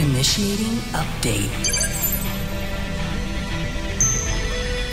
[0.00, 1.50] Initiating update.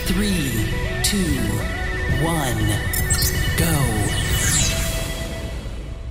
[0.06, 0.68] Three,
[1.02, 1.40] two,
[2.22, 2.68] one,
[3.58, 3.74] go.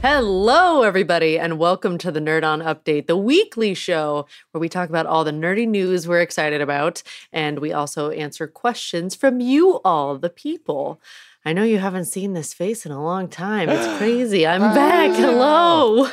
[0.01, 4.89] Hello, everybody, and welcome to the Nerd On Update, the weekly show where we talk
[4.89, 7.03] about all the nerdy news we're excited about.
[7.31, 11.03] And we also answer questions from you all, the people.
[11.45, 13.69] I know you haven't seen this face in a long time.
[13.69, 14.47] It's crazy.
[14.47, 15.15] I'm back.
[15.15, 16.09] Hello.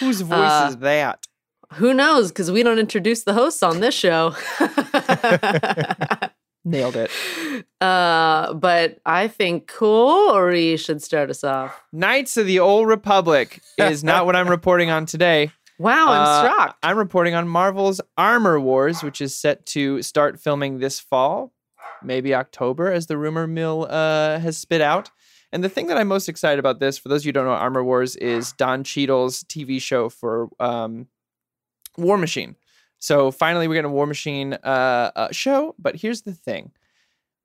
[0.00, 1.27] Whose voice Uh, is that?
[1.74, 2.28] Who knows?
[2.28, 4.34] Because we don't introduce the hosts on this show.
[6.64, 7.10] Nailed it.
[7.80, 11.80] uh, but I think Corey should start us off.
[11.92, 15.50] Knights of the Old Republic is not what I'm reporting on today.
[15.78, 16.78] Wow, I'm Uh, shocked.
[16.82, 21.52] I'm reporting on Marvel's Armor Wars, which is set to start filming this fall,
[22.02, 25.10] maybe October, as the rumor mill uh, has spit out.
[25.52, 27.46] And the thing that I'm most excited about this, for those of you who don't
[27.46, 31.06] know, Armor Wars is Don Cheadle's TV show for um,
[31.98, 32.56] War Machine.
[32.98, 35.74] So finally, we're getting a War Machine uh, uh, show.
[35.78, 36.72] But here's the thing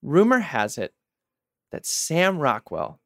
[0.01, 0.93] rumor has it
[1.71, 2.99] that Sam Rockwell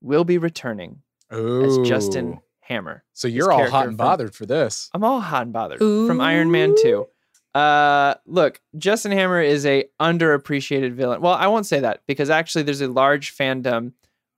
[0.00, 3.04] will be returning as Justin Hammer.
[3.12, 4.90] So you're all hot and from- bothered for this.
[4.94, 7.06] I'm all hot and bothered from Iron Man 2.
[7.54, 11.20] Uh, look, Justin Hammer is a underappreciated villain.
[11.20, 13.92] Well, I won't say that because actually there's a large fandom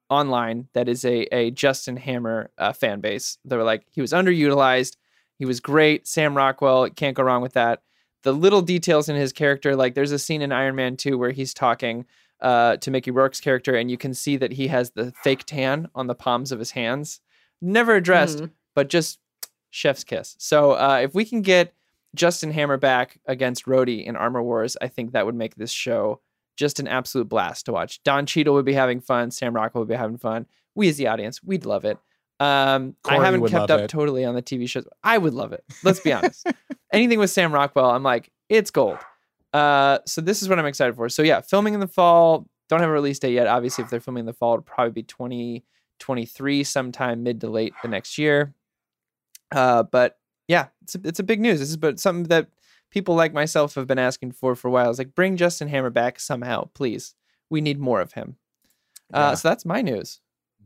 [0.09, 3.39] online that is a, a Justin Hammer uh, fan base.
[3.45, 4.97] They were like, he was underutilized.
[5.43, 6.07] He was great.
[6.07, 7.83] Sam Rockwell, can't go wrong with that.
[8.23, 11.33] The little details in his character, like there's a scene in Iron Man 2 where
[11.33, 12.07] he's talking
[12.41, 15.89] uh, to Mickey Rourke's character, and you can see that he has the fake tan
[15.97, 17.19] on the palms of his hands.
[17.61, 18.51] Never addressed, Mhm.
[18.77, 19.19] but just
[19.71, 20.37] chef's kiss.
[20.39, 21.75] So uh, if we can get
[22.15, 26.21] Justin Hammer back against Rhodey in Armor Wars, I think that would make this show
[26.57, 28.01] just an absolute blast to watch.
[28.05, 29.33] Don Cheadle would be having fun.
[29.33, 30.47] Sam Rockwell would be having fun.
[30.77, 31.99] We as the audience, we'd love it.
[32.41, 33.89] Um, I haven't kept up it.
[33.89, 34.87] totally on the TV shows.
[35.05, 35.65] I would love it.
[35.85, 36.47] Let's be honest.
[36.93, 38.99] Anything with Sam Rockwell, I'm like, it's gold.
[39.53, 41.09] Uh, so this is what I'm excited for.
[41.09, 42.49] So yeah, filming in the fall.
[42.69, 43.47] Don't have a release date yet.
[43.47, 47.75] Obviously, if they're filming in the fall, it'll probably be 2023, sometime mid to late
[47.83, 48.55] the next year.
[49.51, 51.61] Uh, but yeah, it's a, it's a big news.
[51.61, 52.49] This is but something that
[52.91, 54.89] people like myself have been asking for for a while.
[54.89, 57.15] It's like bring Justin Hammer back somehow, please.
[57.51, 58.37] We need more of him.
[59.13, 59.35] Uh, Yeah.
[59.35, 60.21] So that's my news.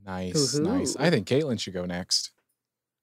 [0.07, 0.97] Nice, nice.
[0.99, 2.31] I think Caitlin should go next.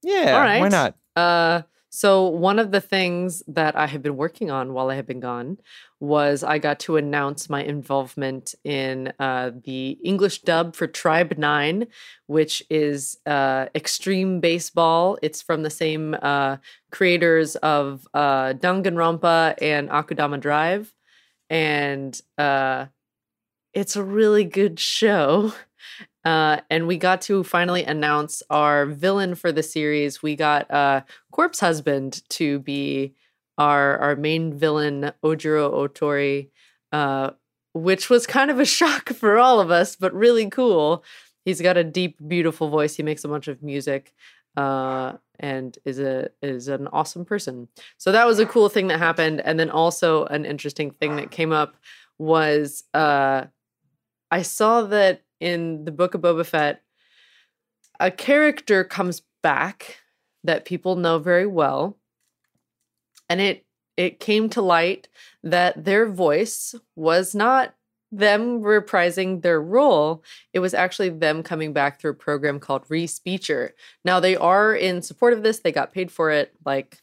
[0.02, 0.60] Yeah, All right.
[0.60, 0.96] why not?
[1.16, 5.06] Uh, so one of the things that I have been working on while I have
[5.06, 5.60] been gone
[6.00, 11.86] was I got to announce my involvement in uh, the English dub for Tribe Nine,
[12.26, 15.20] which is uh, extreme baseball.
[15.22, 16.58] It's from the same uh,
[16.92, 20.92] creators of uh, Danganronpa and Akudama Drive,
[21.48, 22.88] and uh,
[23.74, 25.54] it's a really good show.
[26.26, 30.24] Uh, and we got to finally announce our villain for the series.
[30.24, 31.02] We got uh,
[31.32, 33.14] Corpse Husband to be
[33.58, 36.50] our our main villain, Ojiro Otori,
[36.92, 37.32] uh,
[37.74, 41.04] which was kind of a shock for all of us, but really cool.
[41.46, 42.96] He's got a deep, beautiful voice.
[42.96, 44.14] He makes a bunch of music,
[44.56, 47.68] uh, and is a is an awesome person.
[47.98, 49.42] So that was a cool thing that happened.
[49.42, 51.76] And then also an interesting thing that came up
[52.18, 53.46] was uh,
[54.32, 56.82] I saw that in the Book of Boba Fett,
[58.00, 59.98] a character comes back
[60.44, 61.98] that people know very well,
[63.30, 63.66] and it
[63.98, 65.08] it came to light
[65.44, 67.76] that their voice was not
[68.12, 70.24] them reprising their role.
[70.54, 73.72] It was actually them coming back through a program called Respeecher.
[74.06, 75.60] Now they are in support of this.
[75.60, 77.02] They got paid for it, like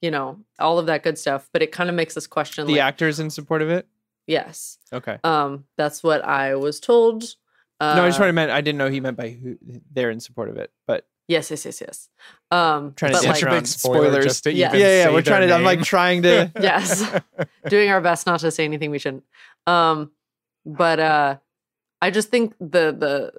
[0.00, 1.48] you know, all of that good stuff.
[1.52, 2.66] But it kind of makes us question.
[2.66, 3.86] The like, actors in support of it.
[4.26, 5.18] yes, Okay.
[5.24, 7.34] um, that's what I was told.
[7.78, 9.58] Uh, no, I just wanted to meant I didn't know he meant by who
[9.92, 12.08] they're in support of it, but Yes, yes, yes, yes.
[12.52, 14.24] Um, Trying to but, dance like, around spoilers.
[14.24, 14.68] just to Yeah.
[14.68, 15.54] even yeah, yeah, say we're trying their to.
[15.56, 16.52] I'm like trying to.
[16.60, 17.04] Yes.
[17.68, 19.24] doing our best not to say anything we shouldn't.
[19.66, 20.12] Um,
[20.64, 21.36] but uh,
[22.00, 23.32] I just think the the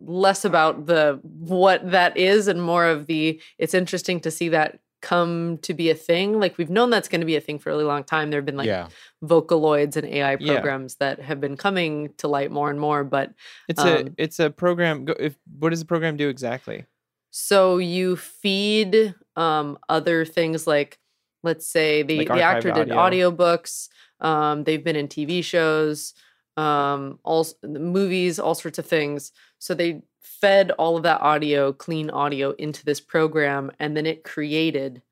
[0.00, 4.80] less about the what that is and more of the it's interesting to see that
[5.10, 6.40] come to be a thing.
[6.40, 8.30] Like we've known that's going to be a thing for a really long time.
[8.30, 8.88] There have been like yeah,
[9.22, 10.52] Vocaloids and AI Yeah.
[10.52, 13.04] programs that have been coming to light more and more.
[13.04, 13.32] But
[13.68, 15.06] It's a Um, it's a program.
[15.20, 16.86] If what does the program do exactly?
[17.30, 20.98] So you feed um, other things like,
[21.42, 23.30] let's say the, Like the actor did audio.
[23.30, 23.88] audiobooks.
[24.20, 26.14] Um, they've been in TV shows,
[26.56, 29.32] um, all movies, all sorts of things.
[29.58, 34.24] So they fed all of that audio, clean audio, into this program, and then it
[34.24, 35.02] created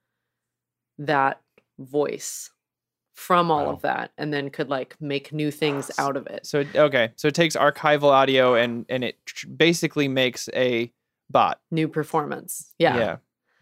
[0.99, 1.41] that
[1.79, 2.50] voice
[3.14, 3.73] from all Wow.
[3.73, 6.47] of that, and then could like make new things out of it.
[6.47, 10.91] So okay, so it takes archival audio and and it tr- basically makes a
[11.31, 11.61] bot.
[11.70, 12.97] New performance, yeah.
[12.97, 13.17] yeah.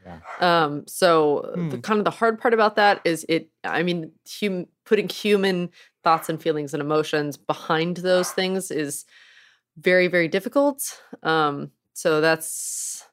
[0.07, 0.21] Yeah.
[0.65, 1.81] Um, so the Hmm.
[1.81, 3.49] kind of the hard part about that is it.
[3.65, 5.71] I mean, hum, putting human
[6.03, 9.05] thoughts and feelings and emotions behind those things is
[9.81, 11.01] very very difficult.
[11.23, 13.07] Um, so that's.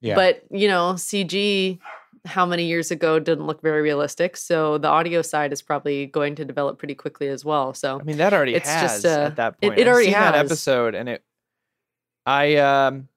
[0.00, 0.14] Yeah.
[0.14, 1.78] But you know, CG.
[2.26, 4.36] How many years ago didn't look very realistic?
[4.36, 7.72] So the audio side is probably going to develop pretty quickly as well.
[7.72, 9.78] So I mean, that already It's has just, uh, at that point.
[9.78, 11.24] it I've already that episode, and it,
[12.26, 13.08] I um,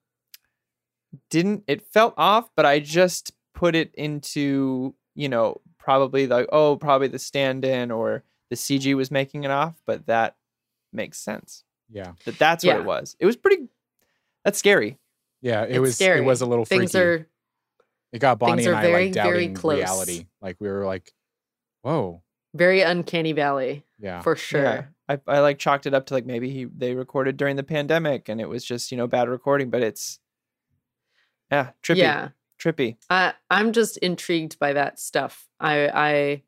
[1.28, 1.64] didn't.
[1.66, 7.08] It felt off, but I just put it into you know probably like oh probably
[7.08, 10.36] the stand-in or the CG was making it off, but that
[10.94, 11.64] makes sense.
[11.90, 12.12] Yeah.
[12.24, 12.80] That that's what Yeah.
[12.80, 13.16] it was.
[13.18, 13.68] It was pretty.
[14.44, 14.98] That's scary.
[15.40, 15.62] Yeah.
[15.64, 16.20] It It's was scary.
[16.20, 16.80] it was a little freaky.
[16.80, 17.26] things are
[18.12, 19.76] it got Bonnie things and I very, like very doubting close.
[19.78, 20.26] reality.
[20.40, 21.12] Like we were like,
[21.82, 22.22] whoa.
[22.54, 24.22] very uncanny valley Yeah.
[24.22, 24.62] for sure.
[24.62, 24.84] Yeah.
[25.08, 28.28] I, I like chalked it up to like maybe he they recorded during the pandemic
[28.28, 30.18] and it was just you know bad recording, but it's
[31.50, 32.28] yeah trippy Yeah.
[32.58, 32.96] trippy.
[33.10, 35.48] I I'm just intrigued by that stuff.
[35.60, 36.42] I I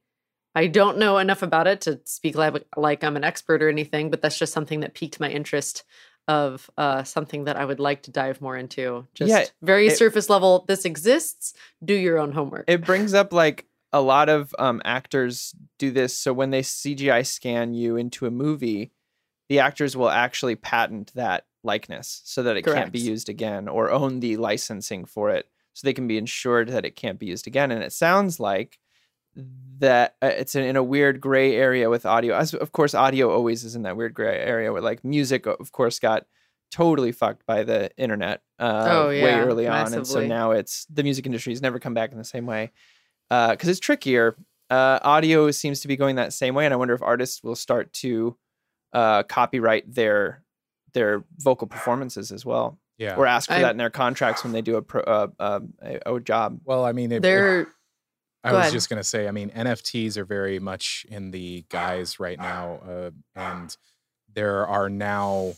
[0.56, 4.10] I don't know enough about it to speak like like I'm an expert or anything,
[4.10, 5.84] but that's just something that piqued my interest
[6.28, 9.06] of uh something that I would like to dive more into.
[9.14, 10.64] Just Yeah, very it- surface level.
[10.66, 11.52] This exists.
[11.84, 12.64] Do your own homework.
[12.68, 16.16] it brings up like a lot of um, actors do this.
[16.16, 18.90] So when they CGI scan you into a movie,
[19.48, 23.90] the actors will actually patent that likeness so that it can't be used again or
[23.90, 27.46] own the licensing for it so they can be ensured that it can't be used
[27.46, 27.70] again.
[27.70, 28.78] And it sounds like
[29.78, 32.34] that uh, it's in, in a weird gray area with audio.
[32.36, 35.72] As of course, audio always is in that weird gray area where like music, of
[35.72, 36.26] course, got
[36.72, 40.86] totally fucked by the internet uh, Oh, way yeah, early on, and so now it's
[40.86, 42.72] the music industry has never come back in the same way
[43.28, 44.36] because it's trickier.
[44.68, 47.54] Uh, audio seems to be going that same way, and I wonder if artists will
[47.54, 48.36] start to
[48.92, 50.42] uh, copyright their
[50.92, 53.16] their vocal performances as well, Yeah.
[53.16, 55.60] or ask for I- that in their contracts when they do a pro, uh, uh,
[55.82, 56.60] a, a job.
[56.64, 57.68] well, I mean, it, it- They're
[58.46, 58.72] I Go was ahead.
[58.72, 63.10] just gonna say, I mean, NFTs are very much in the guise right now, uh,
[63.34, 63.76] and
[64.32, 65.52] there are now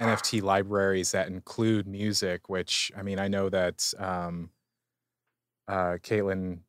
[0.00, 2.48] NFT libraries that include music.
[2.48, 4.50] Which I mean, I know that um,
[5.68, 6.60] uh, Caitlin,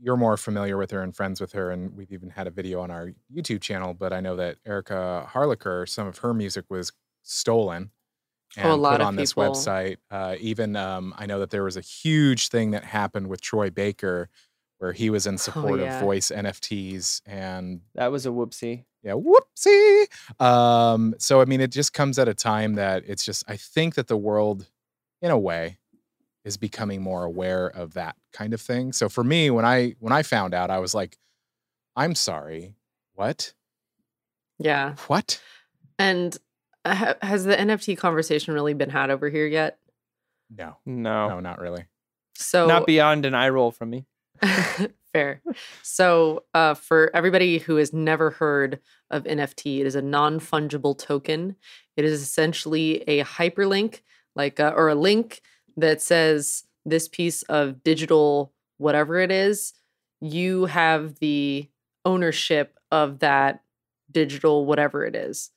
[0.00, 2.80] you're more familiar with her and friends with her, and we've even had a video
[2.80, 3.94] on our YouTube channel.
[3.94, 6.92] But I know that Erika Harlacher, some of her music was
[7.22, 7.90] stolen
[8.56, 9.96] and Oh, a lot put on this people- website.
[10.10, 13.70] Uh, even um, I know that there was a huge thing that happened with Troy
[13.70, 14.28] Baker
[14.78, 15.96] where he was in support Oh, yeah.
[15.98, 18.84] of voice NFTs and That was a whoopsie.
[19.02, 20.06] yeah, whoopsie.
[20.40, 23.94] Um, so I mean, it just comes at a time that it's just I think
[23.94, 24.68] that the world,
[25.22, 25.78] in a way,
[26.44, 28.92] is becoming more aware of that kind of thing.
[28.92, 31.16] So for me, when I when I found out, I was like,
[31.96, 32.74] I'm sorry,
[33.14, 33.52] what?
[34.58, 34.94] yeah.
[35.06, 35.40] What?
[35.98, 36.36] And
[36.84, 39.78] uh, has the NFT conversation really been had over here yet?
[40.54, 41.86] No, No, no, not really.
[42.36, 44.04] So not beyond an eye roll from me.
[45.12, 45.40] Fair.
[45.82, 48.80] So, uh, for everybody who has never heard
[49.10, 51.56] of NFT, it is a non fungible token.
[51.96, 54.00] It is essentially a hyperlink,
[54.34, 55.42] like uh, or a link
[55.76, 59.72] that says this piece of digital whatever it is.
[60.20, 61.68] You have the
[62.04, 63.62] ownership of that
[64.10, 65.50] digital whatever it is.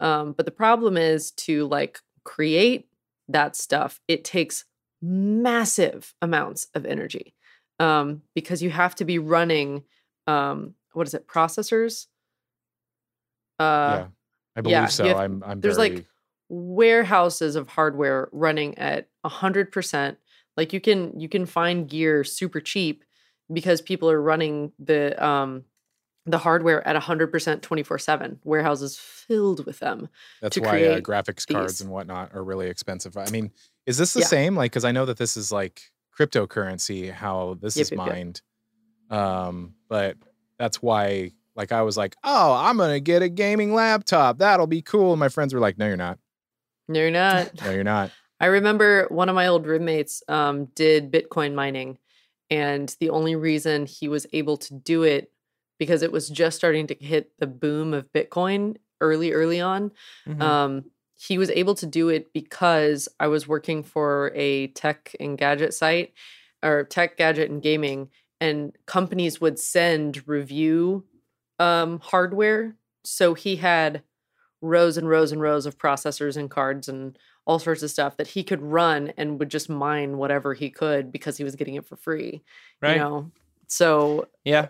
[0.00, 2.88] Um, but the problem is to like create
[3.28, 4.00] that stuff.
[4.08, 4.64] It takes
[5.02, 7.34] massive amounts of energy
[7.80, 9.82] um, because you have to be running
[10.28, 12.06] um, what is it processors
[13.58, 13.62] uh,
[13.98, 14.06] yeah,
[14.56, 15.04] I believe yeah, so.
[15.04, 15.42] have- I'm.
[15.44, 15.60] I'm.
[15.60, 16.06] there's, very, like,
[16.48, 20.16] warehouses of hardware running at 100%
[20.56, 23.04] like you can you can find gear super cheap
[23.52, 25.64] because people are running the um
[26.26, 30.08] the hardware at 100% 24/7 warehouses filled with them
[30.42, 31.80] That's to why uh, graphics cards these.
[31.82, 33.16] and whatnot are really expensive.
[33.16, 33.52] I mean,
[33.86, 34.26] is this the Yeah.
[34.26, 34.56] same?
[34.56, 38.06] Like, because I know that this is like cryptocurrency, how this Yep, is yep, yep.
[38.14, 38.42] mined.
[39.10, 40.16] Um, but
[40.58, 44.38] that's why, like, I was like, oh, I'm gonna get a gaming laptop.
[44.38, 45.12] That'll be cool.
[45.12, 46.18] And my friends were like, no, you're not.
[46.88, 48.10] no you're not No, you're not.
[48.40, 51.98] I remember one of my old roommates um, did Bitcoin mining,
[52.48, 55.30] and the only reason he was able to do it
[55.78, 59.92] because it was just starting to hit the boom of Bitcoin early, early on.
[60.26, 60.40] Mhm.
[60.42, 60.84] Um,
[61.20, 65.74] he was able to do it because I was working for a tech and gadget
[65.74, 66.14] site
[66.62, 68.08] or tech, gadget, and gaming,
[68.40, 71.04] and companies would send review
[71.58, 72.74] um, hardware.
[73.04, 74.02] So he had
[74.62, 78.28] rows and rows and rows of processors and cards and all sorts of stuff that
[78.28, 81.84] he could run and would just mine whatever he could because he was getting it
[81.84, 82.42] for free.
[82.80, 82.96] right?
[82.96, 83.30] You know,
[83.66, 84.68] so yeah.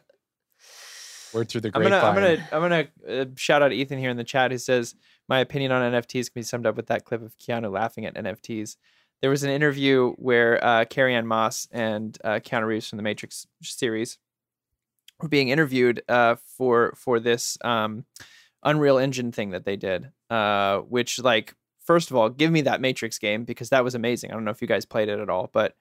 [1.33, 4.17] Word through the I'm gonna, I'm gonna, I'm gonna uh, shout out Ethan here in
[4.17, 4.95] the chat who says
[5.29, 8.15] my opinion on NFTs can be summed up with that clip of Keanu laughing at
[8.15, 8.77] NFTs.
[9.21, 13.03] there was an interview where uh, Carrie Ann Moss and uh, Keanu Reeves from the
[13.03, 14.19] Matrix series
[15.21, 18.05] were being interviewed uh, for for this um,
[18.63, 22.81] Unreal Engine thing that they did, uh, which like first of all, give me that
[22.81, 24.31] Matrix game because that was amazing.
[24.31, 25.75] I don't know if you guys played it at all, but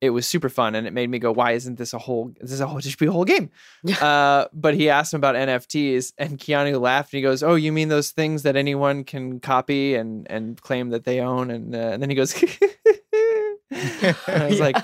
[0.00, 2.52] it was super fun and it made me go, why isn't this a whole this
[2.52, 3.50] is a whole just be a whole game?
[4.00, 7.72] uh, but he asked him about NFTs and Keanu laughed and he goes, Oh, you
[7.72, 11.50] mean those things that anyone can copy and and claim that they own?
[11.50, 14.64] And uh, and then he goes and I was Yeah.
[14.64, 14.76] like,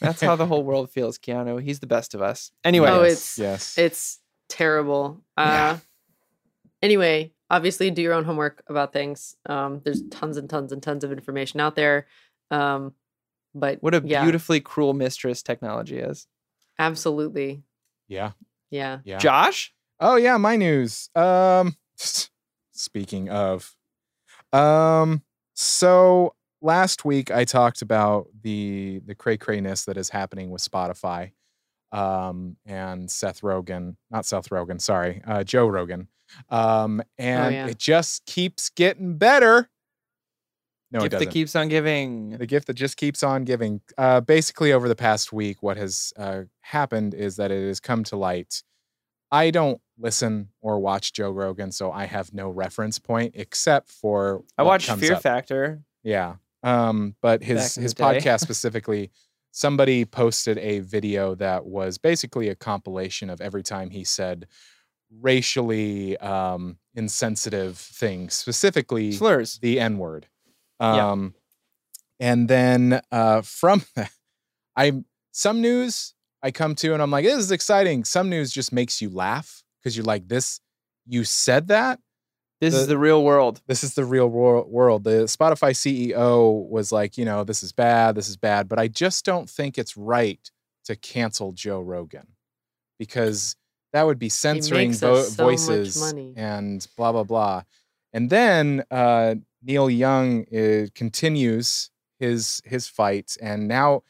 [0.00, 1.62] That's how the whole world feels, Keanu.
[1.62, 2.52] He's the best of us.
[2.64, 3.76] Anyway, Oh, it's- yes.
[3.78, 5.20] It's terrible.
[5.36, 5.78] Uh, Yeah.
[6.82, 9.36] Anyway, obviously, do your own homework about things.
[9.46, 12.06] Um, there's tons and tons and tons of information out there.
[12.50, 12.94] Um,
[13.54, 16.26] but what a yeah, beautifully cruel mistress technology is.
[16.78, 17.62] absolutely,
[18.08, 18.32] yeah,
[18.70, 18.98] yeah.
[19.04, 19.18] yeah.
[19.18, 19.72] Josh?
[20.00, 21.08] Oh yeah, my news.
[21.14, 21.76] Um
[22.72, 23.76] speaking of
[24.52, 25.22] um
[25.54, 31.32] so last week I talked about the the cray crayness that is happening with Spotify.
[31.92, 36.08] Um and Seth Rogen, not Seth Rogen, sorry, uh Joe Rogan.
[36.48, 37.66] Um and yeah.
[37.66, 39.68] it just keeps getting better.
[40.92, 42.36] No, Gift that keeps on giving.
[42.36, 43.80] the gift that just keeps on giving.
[43.96, 48.04] Uh, basically, over the past week, what has uh, happened is that it has come
[48.04, 48.62] to light.
[49.30, 54.44] I don't listen or watch Joe Rogan, so I have no reference point except for
[54.58, 55.22] I watched Fear up.
[55.22, 55.82] Factor.
[56.02, 56.34] Yeah.
[56.62, 59.10] Um, but his his podcast specifically,
[59.50, 64.46] somebody posted a video that was basically a compilation of every time he said
[65.20, 69.58] racially um, insensitive things, specifically Slurs.
[69.60, 70.26] the N word.
[70.82, 71.10] Yeah.
[71.12, 71.34] Um,
[72.20, 73.82] and then uh, from
[74.76, 74.92] I
[75.32, 78.04] some news I come to and I'm like, this is exciting.
[78.04, 80.60] Some news just makes you laugh because you're like, this,
[81.06, 82.00] you said that.
[82.60, 83.60] This is the- the real world.
[83.66, 85.04] This is the real wor- world.
[85.04, 88.88] The Spotify CEO was like, you know, this is bad, this is bad, but I
[88.88, 90.48] just don't think it's right
[90.84, 92.26] to cancel Joe Rogan
[92.98, 93.56] because
[93.92, 95.96] that would be censoring vo- so voices
[96.36, 97.62] and blah blah blah.
[98.12, 104.02] And then uh, Neil Young uh, continues his his fight, and now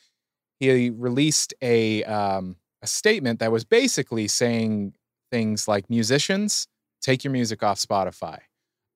[0.58, 4.94] he released a um, a statement that was basically saying
[5.30, 6.66] things like musicians
[7.00, 8.38] take your music off Spotify.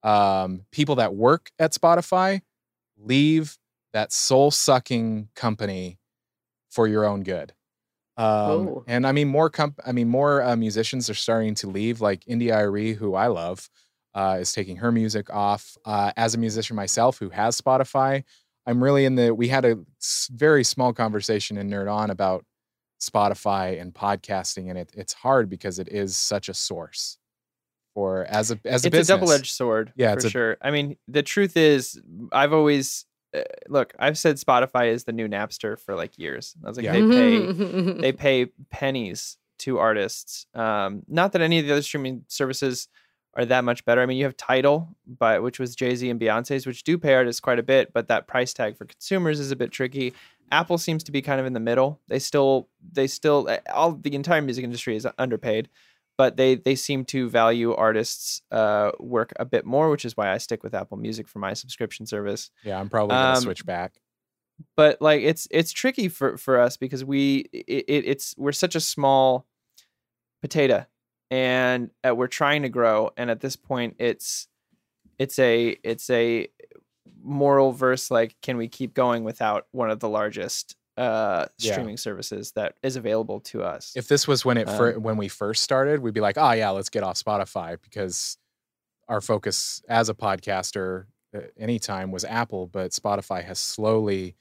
[0.03, 2.43] Um, people that work at Spotify
[2.97, 3.59] leave
[3.93, 5.99] that soul sucking company
[6.71, 7.53] for your own good.
[8.19, 8.25] Um,
[8.69, 8.85] Oh.
[8.87, 12.01] and I mean, more comp- I mean, more uh, musicians are starting to leave.
[12.01, 13.69] Like India.Arie, who I love,
[14.17, 15.77] uh, is taking her music off.
[15.85, 18.25] Uh, as a musician myself, who has Spotify,
[18.67, 19.33] I'm really in the.
[19.35, 19.77] We had a
[20.33, 22.45] very small conversation in Nerd On about
[23.01, 27.19] Spotify and podcasting, and it, it's hard because it is such a source
[27.95, 29.09] for as a as a it's business.
[29.09, 31.99] a double-edged sword Yeah, for a- sure i mean the truth is
[32.31, 36.69] i've always uh, look i've said spotify is the new napster for like years i
[36.69, 36.93] was like Yeah.
[36.93, 42.25] they pay they pay pennies to artists um not that any of the other streaming
[42.29, 42.89] services
[43.37, 44.01] are that much better.
[44.01, 47.41] I mean you have Tidal but which was jay-z and beyonce's which do pay artists
[47.41, 50.15] quite a bit but that price tag for consumers is a bit tricky.
[50.51, 52.01] Apple seems to be kind of in the middle.
[52.09, 55.69] They still they still uh, all the entire music industry is underpaid
[56.19, 60.33] but they they seem to value artists uh work a bit more which is why
[60.33, 62.51] i stick with apple music for my subscription service.
[62.65, 63.95] Yeah, I'm probably gonna Um, switch back.
[64.77, 68.75] but like it's it's tricky for for us because we it, it, it's we're such
[68.75, 69.47] a small
[70.41, 70.87] potato
[71.31, 74.49] and uh, we're trying to grow and at this point it's
[75.19, 76.49] it's a it's a
[77.23, 81.73] moral verse like can we keep going without one of the largest uh Yeah.
[81.73, 85.17] streaming services that is available to us If this was when it fir- Um, when
[85.17, 88.39] we first started, we'd be like, oh yeah, let's get off Spotify because
[89.09, 91.07] our focus as a podcaster
[91.37, 94.37] uh, anytime was Apple, but Spotify has slowly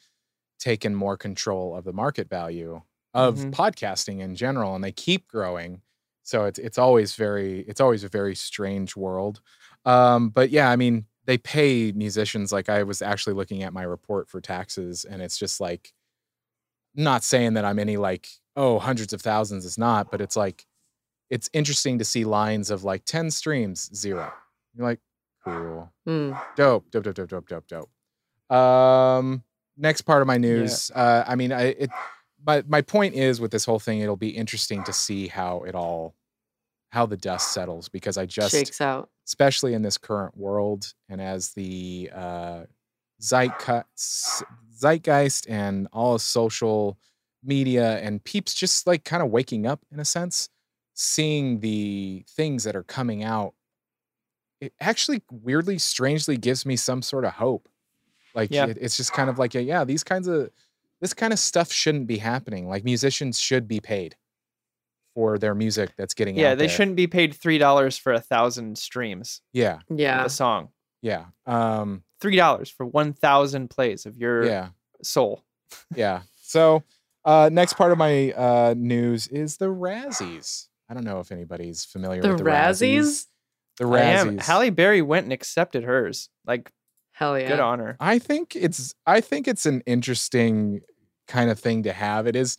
[0.59, 2.81] taken more control of the market value
[3.13, 3.51] of Mhm.
[3.51, 5.81] podcasting in general, and they keep growing.
[6.25, 9.41] So it's it's always very it's always a very strange world.
[9.85, 12.51] Um, but yeah, I mean, they pay musicians.
[12.51, 15.93] Like I was actually looking at my report for taxes, and it's just like
[16.95, 20.65] not saying that I'm any like, oh, hundreds of thousands is not, but it's like,
[21.29, 24.31] it's interesting to see lines of like 10 streams, zero.
[24.75, 24.99] You're like,
[25.43, 25.91] cool.
[26.07, 26.39] Mm.
[26.55, 28.57] Dope, dope, dope, dope, dope, dope, dope.
[28.57, 29.43] Um,
[29.77, 30.91] next part of my news.
[30.91, 31.89] Uh, I mean, I, it,
[32.45, 35.75] but my point is with this whole thing, it'll be interesting to see how it
[35.75, 36.15] all,
[36.91, 39.09] how the dust settles because I just, Shakes out.
[39.25, 42.63] especially in this current world and as the uh,
[43.21, 44.43] zeitgeist,
[44.79, 46.97] zeitgeist and all social
[47.43, 50.49] media and peeps just like kind of waking up in a sense,
[50.93, 53.53] seeing the things that are coming out,
[54.61, 57.67] it actually weirdly, strangely gives me some sort of hope.
[58.33, 58.67] Like Yeah.
[58.67, 60.49] it- it's just kind of like a, yeah, these kinds of
[61.01, 62.67] this kind of stuff shouldn't be happening.
[62.67, 64.15] Like musicians should be paid
[65.13, 66.75] for their music that's getting Yeah, out they there.
[66.75, 70.25] shouldn't be paid three dollars for a thousand streams Yeah, Yeah.
[70.25, 70.69] a song.
[71.01, 74.69] yeah, um, Three dollars for one thousand plays of your yeah,
[75.03, 75.43] soul.
[75.95, 76.21] yeah.
[76.41, 76.83] So
[77.25, 80.67] uh, next part of my uh, news is the Razzies.
[80.89, 82.99] I don't know if anybody's familiar The with the Razzies.
[82.99, 83.25] Razzies?
[83.79, 84.37] The I am.
[84.37, 84.41] Razzies.
[84.45, 86.29] Halle Berry went and accepted hers.
[86.47, 86.71] Like
[87.15, 87.47] Hell yeah.
[87.47, 87.95] good honor.
[88.01, 90.81] I think it's I think it's an interesting
[91.27, 92.27] kind of thing to have.
[92.27, 92.57] It is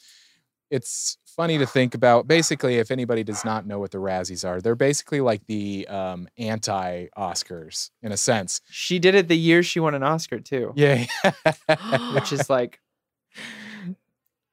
[0.71, 2.27] it's funny to think about.
[2.27, 6.27] Basically, if anybody does not know what the Razzies are, they're basically like the um,
[6.39, 8.63] anti Oscars in a sense.
[8.71, 10.73] She did it the year she won an Oscar too.
[10.75, 11.05] Yeah.
[12.15, 12.81] Which is like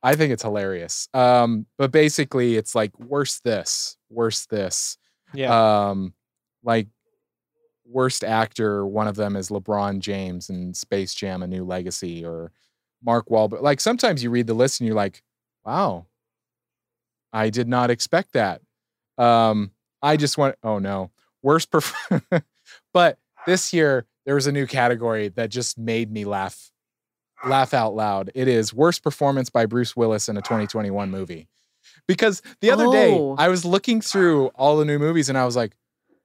[0.03, 1.07] I think it's hilarious.
[1.13, 4.97] Um, but basically it's like worse this, worse this.
[5.33, 5.89] yeah.
[5.89, 6.13] Um,
[6.61, 6.87] like
[7.93, 12.51] worst actor, one of them is LeBron James in Space Jam: A New Legacy, or
[13.03, 13.61] Mark Wahlberg.
[13.61, 15.23] Like sometimes you read the list and you're like,
[15.65, 16.07] "Wow,
[17.31, 18.61] I did not expect that."
[19.17, 19.71] Um,
[20.01, 20.55] I just want.
[20.63, 21.71] Oh no, worst.
[21.71, 22.43] Perf-
[22.93, 26.71] but this year there was a new category that just made me laugh,
[27.45, 28.31] laugh out loud.
[28.33, 31.47] It is worst performance by Bruce Willis in a 2021 movie.
[32.07, 33.35] Because the other day Oh.
[33.37, 35.73] I was looking through all the new movies and I was like,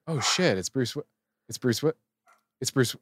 [0.06, 0.96] oh shit, it's Bruce.
[1.48, 1.82] It's Bruce.
[2.60, 2.96] It's Bruce.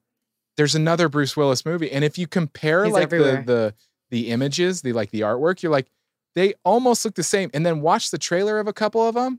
[0.57, 3.43] There's another Bruce Willis movie, and if you compare He's like the everywhere.
[3.47, 3.75] the
[4.11, 5.91] the images, the like the artwork, you're like,
[6.35, 7.51] they almost look the same.
[7.53, 9.39] And then watch the trailer of a couple of them, and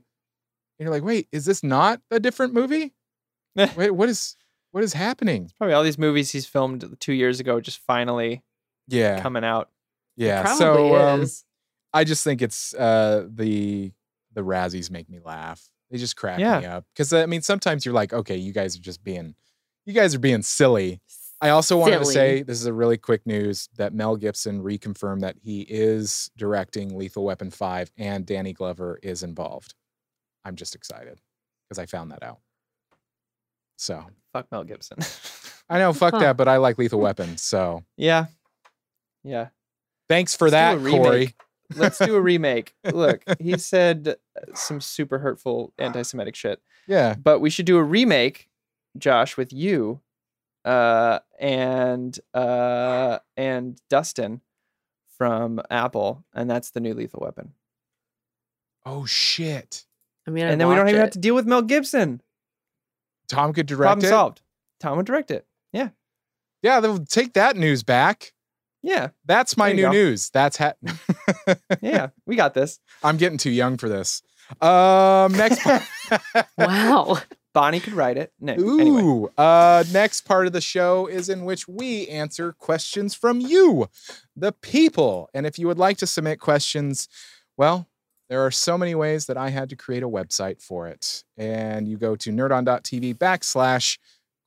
[0.86, 2.92] you're like, wait, is this not a different movie?
[3.76, 4.36] wait, what is
[4.70, 5.50] what is happening?
[5.58, 8.42] Probably all these movies he's filmed two years ago just finally
[8.86, 9.70] Yeah, coming out.
[10.16, 10.44] yeah.
[10.54, 11.26] So um.
[11.94, 13.92] I just think it's uh the
[14.34, 15.68] the Razzies make me laugh.
[15.90, 16.60] They just crack Yeah.
[16.60, 19.34] me up because I mean sometimes you're like, okay, you guys are just being,
[19.86, 21.00] you guys are being silly.
[21.40, 25.20] I also wanted to say this is a really quick news that Mel Gibson reconfirmed
[25.20, 29.74] that he is directing Lethal Weapon five and Danny Glover is involved.
[30.44, 31.20] I'm just excited
[31.68, 32.40] because I found that out.
[33.76, 34.98] So Fuck Mel Gibson.
[35.70, 36.20] I know, fuck Huh.
[36.20, 37.36] that, but I like Lethal Weapon.
[37.38, 38.26] So yeah.
[39.24, 39.48] Yeah.
[40.08, 41.34] thanks for Let's that, a Corey.
[41.70, 41.80] Remake.
[41.80, 42.74] Let's do a remake.
[42.92, 46.60] Look, he said uh, some super hurtful anti Semitic shit.
[46.86, 48.48] Yeah, But we should do a remake,
[48.96, 50.00] Josh, with you
[50.64, 54.40] uh and uh and Dustin
[55.16, 57.52] from Apple, and that's the new lethal weapon.
[58.84, 59.84] Oh shit.
[60.26, 62.20] I mean, and then we don't even have to deal with Mel Gibson.
[63.28, 64.08] Tom could direct Problem it.
[64.08, 64.42] solved.
[64.80, 65.46] Tom would direct it.
[65.72, 65.90] Yeah.
[66.62, 68.32] Yeah, they'll take that news back.
[68.88, 69.08] Yeah.
[69.26, 69.90] That's my new go.
[69.92, 70.30] news.
[70.30, 70.74] That's ha-
[71.82, 72.08] Yeah.
[72.26, 72.80] we got this.
[73.02, 74.22] I'm getting too young for this.
[74.62, 75.60] Um, next.
[76.58, 77.18] Wow.
[77.54, 78.32] Bonnie could write it.
[78.40, 79.28] No, Ooh, anyway.
[79.36, 83.88] uh, next part of the show is in which we answer questions from you,
[84.36, 85.28] the people.
[85.34, 87.08] And if you would like to submit questions,
[87.56, 87.88] well,
[88.28, 91.24] there are so many ways that I had to create a website for it.
[91.36, 93.98] And you go to nerdon.tv backslash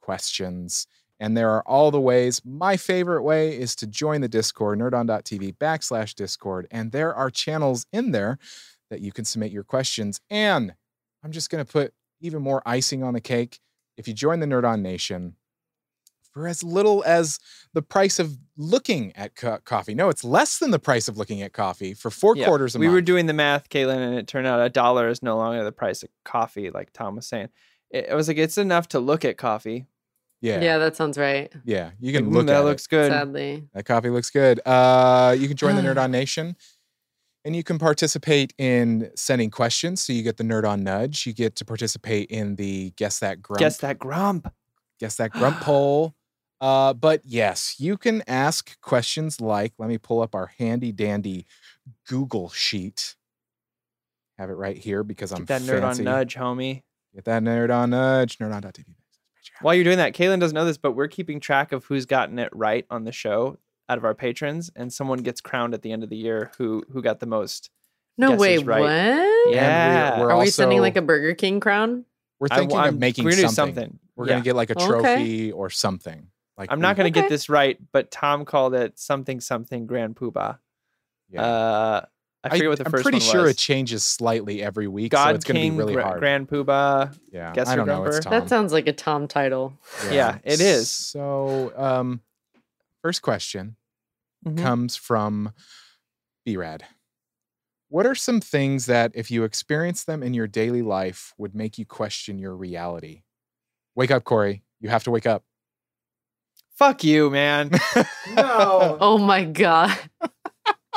[0.02, 0.88] questions.
[1.22, 2.42] And there are all the ways.
[2.44, 6.68] My favorite way is to join the Discord, nerdon.tv backslash Discord.
[6.72, 8.40] And there are channels in there
[8.90, 10.20] that you can submit your questions.
[10.32, 10.74] And
[11.24, 13.60] I'm just going to put even more icing on the cake.
[13.98, 15.36] If you join the Nerd On Nation
[16.34, 17.38] for as little as
[17.74, 21.44] the price of looking at co- coffee, no, it's less than the price of looking
[21.44, 22.96] at coffee for four Yeah, quarters a we month.
[22.96, 25.72] were doing the math, Caitlin, and it turned out a dollar is no longer the
[25.72, 27.50] price of coffee, like Tom was saying.
[27.92, 29.86] It, it was like it's enough to look at coffee.
[30.42, 31.52] Yeah, Yeah, that sounds right.
[31.64, 31.92] yeah.
[32.00, 32.90] You Like, can "Mm, look that at looks it.
[32.90, 33.12] good.
[33.12, 33.68] Sadly.
[33.74, 34.60] That coffee looks good.
[34.66, 36.56] Uh, you can join the Nerd On Nation.
[37.44, 40.02] And you can participate in sending questions.
[40.02, 41.26] So you get the Nerd On Nudge.
[41.26, 43.60] You get to participate in the Guess That Grump.
[43.60, 44.54] Guess that grump.
[45.00, 46.14] guess that grump poll.
[46.60, 51.48] Uh, but yes, you can ask questions like, let me pull up our handy dandy
[52.08, 53.16] Google sheet.
[54.38, 56.84] Have it right here because I'm Get that nerd on nudge, homie.
[57.16, 58.38] Get that nerd on nudge.
[58.38, 58.86] Nerd.tv.
[59.62, 62.40] While you're doing that, Caitlin doesn't know this, but we're keeping track of who's gotten
[62.40, 63.58] it right on the show
[63.90, 66.84] out of our patrons, and someone gets crowned at the end of the year who
[66.92, 67.70] who got the most.
[68.18, 68.82] No, Guess wait, right.
[68.82, 69.54] what?
[69.54, 70.20] Yeah.
[70.20, 72.06] we're Are we sending like a Burger King crown?
[72.40, 73.50] We're thinking I'm- of making we're something.
[73.54, 74.00] something.
[74.16, 74.34] We're Yeah.
[74.34, 74.86] gonna get like a Okay.
[74.88, 76.28] trophy or something.
[76.58, 80.16] Like I'm not going to get this right, but Tom called it something something Grand
[80.16, 80.60] Poobah.
[81.30, 81.44] yeah.
[81.44, 82.06] Uh,
[82.44, 83.52] I forget what the I'm first pretty one sure was.
[83.52, 86.20] it changes slightly every week, God so it's gonna be really Gra- hard.
[86.20, 87.16] Grand Poobah.
[87.32, 88.04] yeah, Guess I don't know.
[88.06, 88.32] It's Tom.
[88.32, 89.74] That sounds like a Tom title.
[90.12, 90.90] Yeah, it is.
[90.90, 92.22] So, um,
[93.04, 93.76] first question
[94.46, 94.58] Mhm.
[94.58, 95.54] comes from
[96.46, 96.84] B-Rad.
[97.90, 101.78] What are some things that, if you experience them in your daily life, would make
[101.78, 103.22] you question your reality?
[103.96, 104.64] Wake up, Corey.
[104.80, 105.44] You have to wake up.
[106.78, 107.70] Fuck you, man.
[108.34, 108.98] no.
[109.00, 109.96] Oh my god.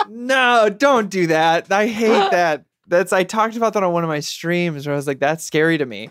[0.09, 1.71] No, don't do that.
[1.73, 2.65] I hate that.
[2.87, 5.43] That's I talked about that on one of my streams where I was like, that's
[5.45, 6.11] scary to me.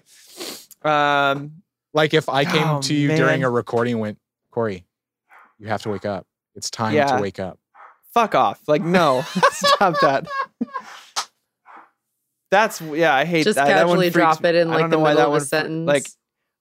[0.84, 1.62] Um,
[1.94, 4.18] Like if I came Oh, to you during a recording, and went
[4.52, 4.86] Corey,
[5.60, 6.26] you have to wake up.
[6.56, 7.16] It's time Yeah.
[7.16, 7.60] to wake up.
[8.14, 8.60] fuck off.
[8.68, 10.28] Like, no, stop that.
[12.52, 13.66] That's yeah, I hate Just that.
[13.68, 15.42] that one casually freaks drop me- it in like the know middle that of a
[15.42, 15.88] sentence.
[15.88, 16.08] Like,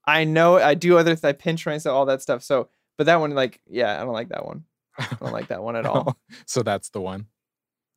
[0.07, 1.17] I know I do other.
[1.23, 2.43] I pinch myself, all that stuff.
[2.43, 4.65] So, but that one, like, yeah, I don't like that one.
[4.99, 6.17] I don't like that one at all.
[6.47, 7.27] so that's the one.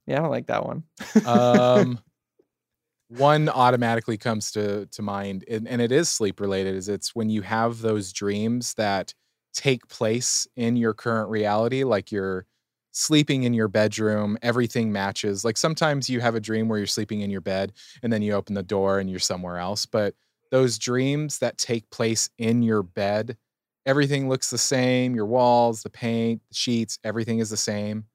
[0.08, 0.84] Yeah, I don't like that one.
[1.26, 2.00] um,
[3.10, 6.76] one automatically comes to to mind, and, and it is sleep related.
[6.76, 9.14] Is it's when you have those dreams that
[9.54, 12.46] take place in your current reality, like you're
[12.92, 15.44] sleeping in your bedroom, everything matches.
[15.44, 18.34] Like sometimes you have a dream where you're sleeping in your bed, and then you
[18.34, 19.86] open the door and you're somewhere else.
[19.86, 20.16] But
[20.52, 23.38] those dreams that take place in your bed,
[23.86, 25.16] everything looks the same.
[25.16, 28.06] Your walls, the paint, the sheets, everything is the same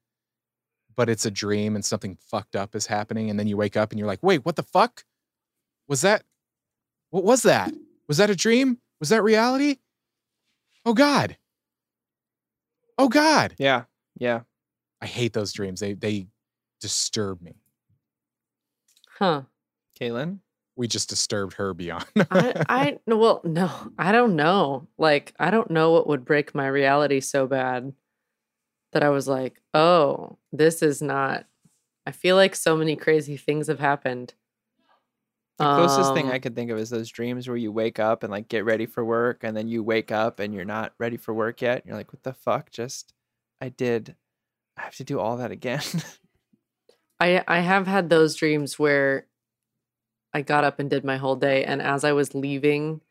[0.95, 3.91] but it's a dream and something fucked up is happening and then you wake up
[3.91, 5.03] and you're like wait what the fuck?
[5.87, 6.23] Was that
[7.09, 7.73] what was that?
[8.07, 8.79] Was that a dream?
[8.99, 9.77] Was that reality?
[10.85, 11.37] Oh god.
[12.97, 13.55] Oh god.
[13.57, 13.83] Yeah,
[14.17, 14.41] yeah.
[15.01, 15.79] i hate those dreams.
[15.79, 16.27] They they
[16.79, 17.55] disturb me.
[19.19, 19.43] Huh.
[19.99, 20.39] Caitlin,
[20.75, 24.87] we just disturbed her beyond I, I no, well, no, I don't know.
[24.97, 27.93] Like, I don't know what would break my reality so bad
[28.93, 31.45] that I was like, oh, this is not.
[32.05, 34.33] I feel like so many crazy things have happened.
[35.57, 38.23] the closest thing Um, I could think of is those dreams where you wake up
[38.23, 41.17] and like get ready for work, and then you wake up and you're not ready
[41.17, 41.85] for work yet.
[41.85, 42.71] You're like, what the fuck?
[42.71, 43.13] Just
[43.61, 44.15] I did.
[44.77, 45.83] I have to do all that again.
[47.19, 49.27] I I have had those dreams where
[50.33, 53.01] I got up and did my whole day, and as I was leaving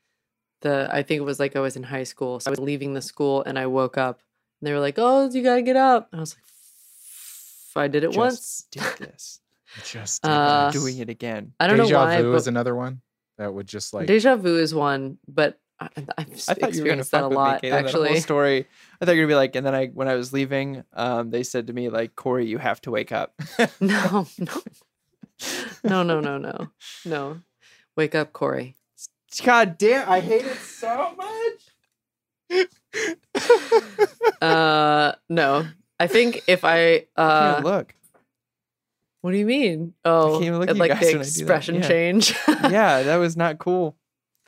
[0.62, 2.94] the, I think it was like I was in high school, so I was leaving
[2.94, 4.20] the school, and I woke up,
[4.61, 7.88] and they were like, "Oh, you gotta get up," and I was like, "F- "I
[7.88, 9.40] did it Just once." did this.
[9.85, 11.52] just Uh, doing it again.
[11.61, 11.88] I don't know why.
[11.88, 13.00] deja why, vu but is another one
[13.38, 16.88] that would just like deja vu is one, but I, I've I thought you were
[16.88, 17.62] gonna experienced that a with lot.
[17.62, 18.66] me, Caitlin, that whole actually, story.
[19.00, 21.30] I thought you were gonna be like, and then I, when I was leaving, um,
[21.30, 23.33] they said to me like, Corey, you have to wake up.
[23.80, 24.62] no, no,
[25.85, 26.68] no, no, no, no,
[27.05, 27.40] no.
[27.96, 28.76] Wake up, Corey.
[29.44, 32.66] God damn, I hate it so much.
[34.40, 35.66] Uh, no.
[35.98, 37.94] I think if I uh, Can't look.
[39.20, 39.92] What do you mean?
[40.05, 41.38] Oh, can't even look it- at you like guys the when I do that.
[41.40, 41.88] expression Yeah.
[41.88, 42.35] change.
[42.48, 43.96] Yeah, that was not cool.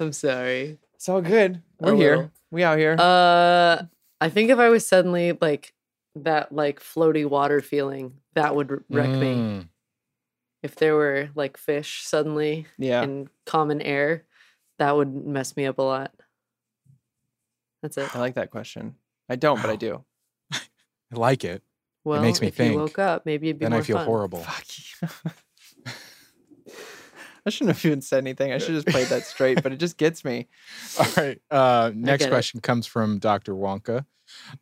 [0.00, 0.78] I'm sorry.
[0.94, 1.62] It's all good.
[1.78, 2.30] We're here.
[2.50, 2.96] We out here.
[2.98, 3.82] Uh,
[4.20, 5.74] I think if I was suddenly like
[6.16, 9.66] that, like floaty water feeling, that would r- wreck me.
[10.62, 13.02] If there were like fish suddenly yeah.
[13.02, 14.24] in common air,
[14.78, 16.12] that would mess me up a lot.
[17.82, 18.14] That's it.
[18.14, 18.94] I like that question.
[19.28, 20.04] I don't, but I do.
[20.52, 20.58] i
[21.10, 21.62] like it
[22.04, 22.74] Well, makes me if think.
[22.74, 24.06] you woke up, maybe it'd be then more i feel fun.
[24.06, 24.64] horrible Fuck
[25.26, 25.30] you.
[27.46, 28.52] I shouldn't have even said anything.
[28.52, 30.48] I should have just played that straight, but it just gets me.
[30.98, 31.40] All right.
[31.50, 32.30] Uh, next get it.
[32.30, 33.54] question comes from Dr.
[33.54, 34.06] Wonka.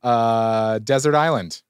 [0.02, 1.60] Uh, Desert Island.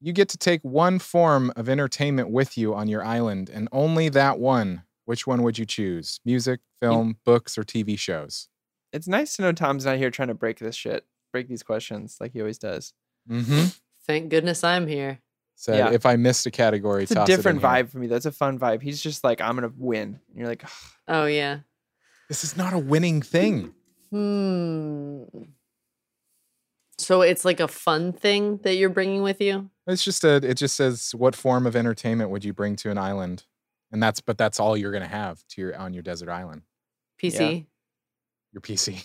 [0.00, 4.08] You get to take one form of entertainment with you on your island, and only
[4.10, 4.82] that one.
[5.06, 6.20] Which one would you choose?
[6.24, 8.48] Music, film, books, or TV shows?
[8.92, 12.16] It's nice to know Tom's not here trying to break this shit, break these questions
[12.20, 12.92] like he always does.
[13.30, 13.66] Mm-hmm.
[14.06, 15.20] Thank goodness I'm here.
[15.54, 15.92] So Yeah.
[15.92, 17.68] if I missed a category, It's a toss it in different here.
[17.68, 18.08] vibe for me.
[18.08, 18.82] That's a fun vibe.
[18.82, 20.18] He's just like, I'm gonna win.
[20.28, 20.70] And you're like, "Ugh,
[21.08, 21.60] Oh yeah.
[22.28, 23.74] This is not a winning thing.
[24.10, 25.22] Hmm.
[26.98, 29.70] So it's like a fun thing that you're bringing with you.
[29.86, 30.36] It's just a.
[30.36, 33.44] It just says what form of entertainment would you bring to an island,
[33.92, 36.62] and that's but that's all you're gonna have to your on your desert island.
[37.22, 37.66] PC.
[38.52, 39.04] Your PC.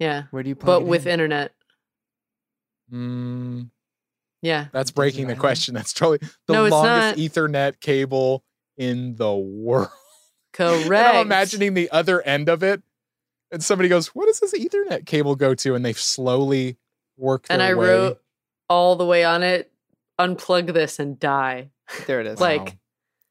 [0.00, 0.24] Yeah.
[0.32, 1.12] where do you plug But it with in?
[1.12, 1.52] internet.
[2.92, 3.70] Mm,
[4.42, 4.66] Yeah.
[4.72, 5.40] that's Desert breaking the island?
[5.40, 5.74] question.
[5.74, 7.16] That's totally the No, longest not.
[7.16, 8.44] Ethernet cable
[8.76, 9.88] in the world.
[10.52, 10.84] Correct.
[10.90, 12.82] And I'm imagining the other end of it,
[13.50, 16.76] and somebody goes, "What does this Ethernet cable go to?" And they slowly
[17.16, 17.46] work.
[17.50, 18.22] and I way- wrote
[18.68, 19.72] all the way on it,
[20.18, 21.70] unplug this and die.
[22.06, 22.40] there it is.
[22.40, 22.72] like- Wow.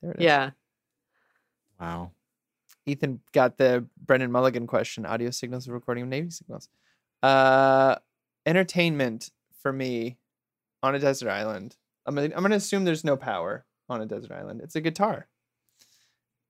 [0.02, 0.24] there it is.
[0.24, 0.52] Yeah.
[1.80, 2.12] Wow.
[2.86, 6.68] Ethan got the Brendan Mulligan question: audio signals or recording of Navy signals.
[7.22, 7.96] Uh,
[8.46, 10.18] entertainment for me
[10.82, 11.78] on a desert island.
[12.06, 14.60] I'm gonna, I'm gonna assume there's no power on a desert island.
[14.62, 15.28] It's a guitar.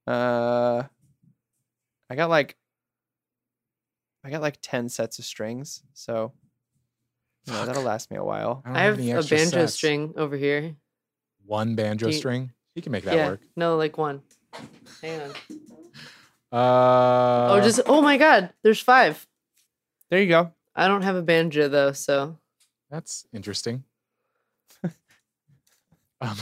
[0.07, 0.83] Uh,
[2.09, 2.57] I got like,
[4.23, 6.33] I got like ten sets of strings, so
[7.45, 8.61] you know, that'll last me a while.
[8.65, 9.73] don't I have any a banjo sets.
[9.73, 10.75] string over here.
[11.45, 12.51] One banjo you- string.
[12.75, 13.27] You can make that yeah.
[13.27, 13.41] work.
[13.55, 14.21] No, like one.
[15.01, 15.31] Hang on.
[16.51, 19.25] Uh, oh, just oh my god, there's five.
[20.11, 20.51] There you go.
[20.75, 22.37] I don't have a banjo though, so
[22.91, 23.85] That's interesting.
[26.21, 26.37] um,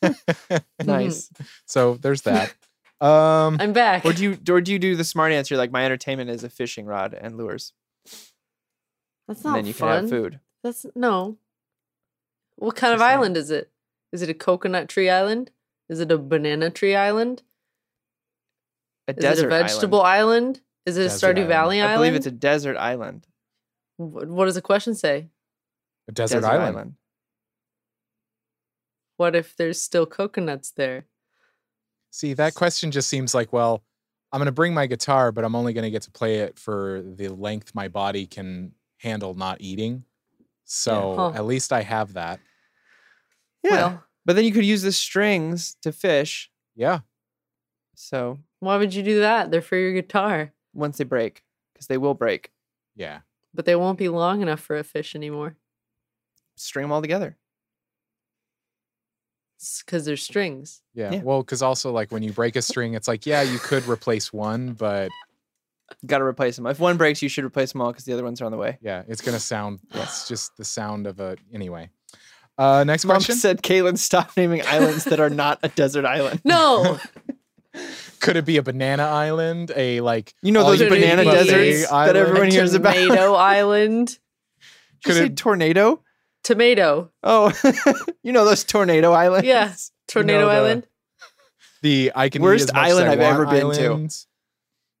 [0.84, 1.30] Nice.
[1.66, 2.54] so there's that.
[3.02, 4.06] Um, I'm back.
[4.06, 6.48] or do you or do you do the smart answer like my entertainment is a
[6.48, 7.74] fishing rod and lures,
[9.28, 9.88] That's and not then you fun.
[9.88, 10.40] can have food.
[10.62, 11.36] That's no.
[12.56, 13.18] What kind of Just saying.
[13.18, 13.70] island is it?
[14.12, 15.50] Is it a coconut tree island?
[15.88, 17.42] Is it a banana tree island?
[19.08, 20.60] A Is desert it a vegetable island?
[20.86, 21.48] Is it a Desert Stardew island.
[21.48, 21.90] Valley island.
[21.92, 21.92] island?
[21.92, 23.26] I believe it's a desert island.
[23.96, 25.28] Wh- What does the question say?
[26.08, 26.94] a desert, island.
[29.16, 31.06] What if there's still coconuts there?
[32.10, 33.82] See, that question just seems like, well,
[34.32, 36.58] I'm going to bring my guitar, but I'm only going to get to play it
[36.58, 40.04] for the length my body can handle not eating.
[40.64, 41.30] So Huh.
[41.34, 42.40] at least I have that.
[43.62, 46.50] Yeah, Well, but then you could use the strings to fish.
[46.74, 47.00] Yeah.
[47.94, 49.50] So why would you do that?
[49.50, 52.50] They're for your guitar, once they break, because they will break,
[52.96, 53.20] Yeah.
[53.52, 55.56] but they won't be long enough for a fish anymore.
[56.56, 57.36] string them all together.
[59.84, 60.82] Because they're strings.
[60.94, 61.12] Yeah.
[61.12, 61.22] Yeah.
[61.22, 64.32] Well, because also, like, when you break a string, it's like, yeah, you could replace
[64.32, 65.10] one, but
[66.06, 66.66] Got to replace them.
[66.66, 68.58] If one breaks, you should replace them all because the other ones are on the
[68.58, 68.78] way.
[68.82, 71.90] yeah, it's going to sound, That's just the sound of a, anyway.
[72.58, 73.36] Uh, next Mom question.
[73.36, 76.98] said, "Caitlin, stop naming islands that are not a desert island." No,
[78.20, 79.72] Could it be a banana island?
[79.74, 82.16] A, like, You know those you banana eat buffet deserts that island?
[82.18, 82.94] everyone a hears about.
[82.94, 84.06] tomato island.
[84.08, 86.02] Did you Could say it- tornado?
[86.44, 87.10] Tomato.
[87.22, 87.52] Oh,
[88.22, 89.46] you know those tornado islands?
[89.46, 89.72] Yeah.
[90.08, 90.86] Tornado the- island.
[91.82, 93.84] The I can eat Worst as much as island I I've want ever been to.
[93.86, 94.16] island,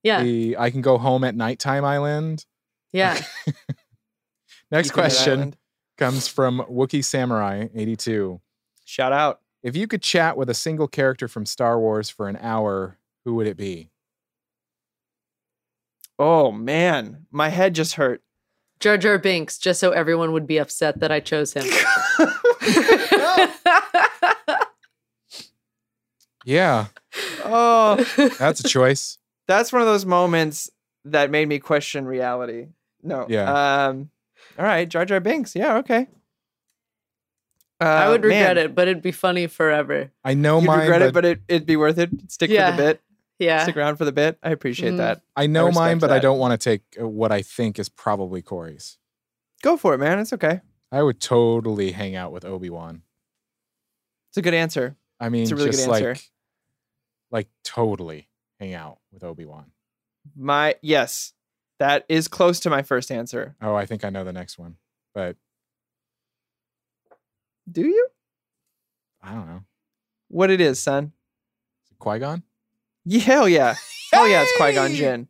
[0.02, 0.22] Yeah.
[0.22, 2.44] The I can go home at nighttime island.
[2.92, 3.20] Yeah.
[4.70, 5.54] Next Ethernet question
[5.98, 8.40] comes from Wookiee Samurai 82.
[8.84, 9.40] Shout out.
[9.62, 13.34] If you could chat with a single character from Star Wars for an hour, who
[13.36, 13.90] would it be?
[16.18, 18.22] Oh man, my head just hurt.
[18.80, 21.64] Jar Jar Binks, just so everyone would be upset that I chose him.
[26.44, 26.86] Yeah,
[27.44, 28.04] oh,
[28.38, 29.18] that's a choice.
[29.48, 30.70] That's one of those moments
[31.04, 32.68] that made me question reality.
[33.02, 33.26] No.
[33.28, 33.86] Yeah.
[33.88, 34.10] Um.
[34.58, 35.54] All right, Jar Jar Binks.
[35.56, 35.76] Yeah.
[35.78, 36.08] Okay.
[37.80, 40.12] Uh, I would regret man, it, but it'd be funny forever.
[40.24, 42.10] I know You'd mine, regret but, it, but it, it'd be worth it.
[42.30, 42.70] Stick Yeah.
[42.70, 43.00] for the bit.
[43.40, 43.64] Yeah.
[43.64, 44.38] Stick around for the bit.
[44.40, 44.98] I appreciate Mhm.
[44.98, 45.22] that.
[45.34, 47.88] I know mine, respect but I don't want to take uh, what I think is
[47.88, 48.98] probably Corey's.
[49.62, 50.20] Go for it, man.
[50.20, 50.60] It's okay.
[50.92, 53.02] I would totally hang out with Obi Wan.
[54.30, 54.96] It's a good answer.
[55.18, 56.08] I mean, it's a really good answer.
[56.10, 56.30] like,
[57.32, 58.28] like totally
[58.62, 59.66] hang out with Obi Wan.
[60.36, 61.32] My yes,
[61.80, 63.56] that is close to my first answer.
[63.60, 64.76] Oh, I think I know the next one,
[65.14, 65.36] but
[67.70, 68.06] Do you?
[69.22, 69.64] I don't know.
[70.28, 71.12] What it is, son?
[71.98, 72.42] Qui Gon?
[73.04, 73.74] Yeah, hell yeah.
[74.12, 74.96] Hell yeah, it's Qui Gon Hey!
[74.96, 75.28] Jinn.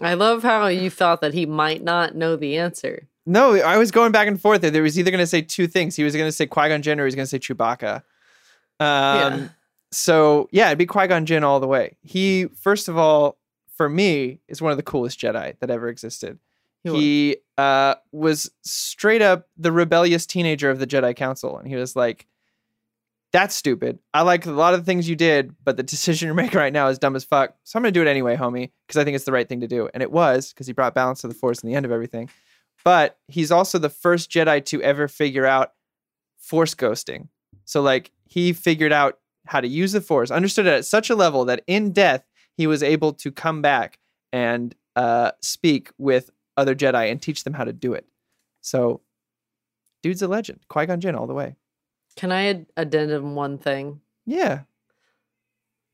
[0.00, 3.08] I love how you thought that he might not know the answer.
[3.26, 4.60] No, I was going back and forth.
[4.62, 4.70] there.
[4.70, 5.94] There was either going to say two things.
[5.96, 7.96] He was going to say Qui Gon Jinn or he was going to say Chewbacca.
[7.96, 8.02] Um,
[8.80, 9.48] Yeah.
[9.92, 11.96] So yeah, it'd be Qui Gon Jinn all the way.
[12.02, 13.38] He, first of all,
[13.76, 16.38] for me, is one of the coolest Jedi that ever existed.
[16.82, 21.94] He uh, was straight up the rebellious teenager of the Jedi Council, and he was
[21.94, 22.26] like,
[23.32, 23.98] "That's stupid.
[24.14, 26.72] I like a lot of the things you did, but the decision you're making right
[26.72, 27.54] now is dumb as fuck.
[27.64, 29.68] So I'm gonna do it anyway, homie, because I think it's the right thing to
[29.68, 31.92] do." And it was because he brought balance to the Force in the end of
[31.92, 32.30] everything.
[32.82, 35.72] But he's also the first Jedi to ever figure out
[36.38, 37.28] Force ghosting.
[37.66, 39.18] So like he figured out
[39.50, 42.24] how to use the Force, understood it at such a level that in death
[42.56, 43.98] he was able to come back
[44.32, 48.06] and uh, speak with other Jedi and teach them how to do it.
[48.60, 49.00] So,
[50.04, 50.60] dude's a legend.
[50.68, 51.56] Qui Gon Jinn all the way.
[52.14, 54.00] Can I addendum one thing?
[54.24, 54.60] Yeah.